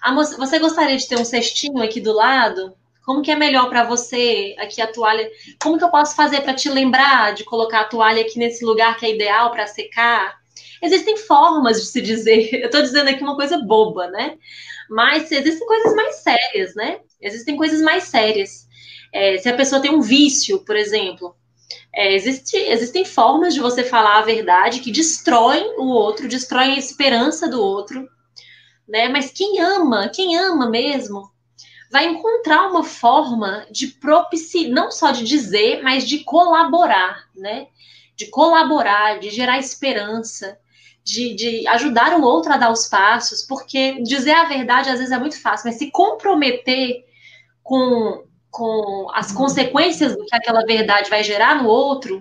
[0.00, 2.74] Amor, você gostaria de ter um cestinho aqui do lado?
[3.10, 5.28] Como que é melhor para você aqui a toalha?
[5.60, 8.96] Como que eu posso fazer para te lembrar de colocar a toalha aqui nesse lugar
[8.96, 10.38] que é ideal para secar?
[10.80, 12.54] Existem formas de se dizer.
[12.62, 14.38] Eu estou dizendo aqui uma coisa boba, né?
[14.88, 17.00] Mas existem coisas mais sérias, né?
[17.20, 18.68] Existem coisas mais sérias.
[19.12, 21.34] É, se a pessoa tem um vício, por exemplo,
[21.92, 26.78] é, existe, existem formas de você falar a verdade que destroem o outro, destroem a
[26.78, 28.08] esperança do outro,
[28.88, 29.08] né?
[29.08, 31.28] Mas quem ama, quem ama mesmo,
[31.90, 37.66] vai encontrar uma forma de propiciar, não só de dizer, mas de colaborar, né?
[38.16, 40.58] De colaborar, de gerar esperança,
[41.02, 45.12] de, de ajudar o outro a dar os passos, porque dizer a verdade às vezes
[45.12, 47.04] é muito fácil, mas se comprometer
[47.62, 52.20] com com as consequências do que aquela verdade vai gerar no outro,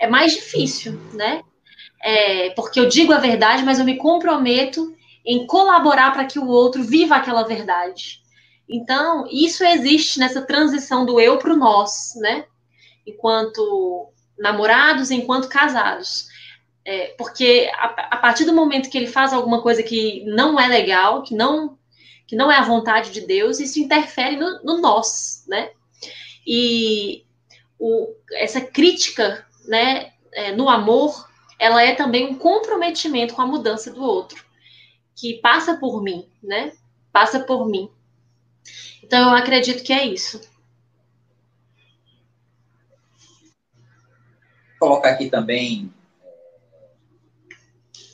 [0.00, 1.42] é mais difícil, né?
[2.02, 6.48] É, porque eu digo a verdade, mas eu me comprometo em colaborar para que o
[6.48, 8.23] outro viva aquela verdade.
[8.68, 12.46] Então, isso existe nessa transição do eu para o nós, né?
[13.06, 14.08] Enquanto
[14.38, 16.28] namorados, enquanto casados.
[16.84, 20.68] É, porque a, a, partir do momento que ele faz alguma coisa que não é
[20.68, 21.78] legal, que não
[22.26, 25.70] que não é a vontade de Deus, isso interfere no, no nós, né?
[26.46, 27.24] E
[27.78, 33.92] o, essa crítica, né, é, no amor, ela é também um comprometimento com a mudança
[33.92, 34.42] do outro,
[35.14, 36.72] que passa por mim, né?
[37.12, 37.90] Passa por mim.
[39.02, 40.40] Então, eu acredito que é isso.
[44.80, 45.92] Vou colocar aqui também,
[46.22, 46.88] é,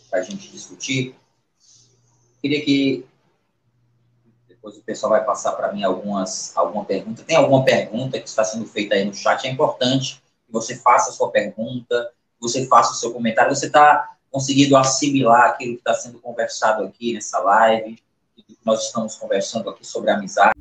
[0.09, 1.15] para a gente discutir,
[2.41, 3.07] queria que
[4.49, 7.25] depois o pessoal vai passar para mim algumas alguma pergunta.
[7.25, 9.47] Tem alguma pergunta que está sendo feita aí no chat?
[9.47, 13.55] É importante que você faça a sua pergunta, você faça o seu comentário.
[13.55, 17.99] Você está conseguindo assimilar aquilo que está sendo conversado aqui nessa live?
[18.65, 20.53] Nós estamos conversando aqui sobre amizade.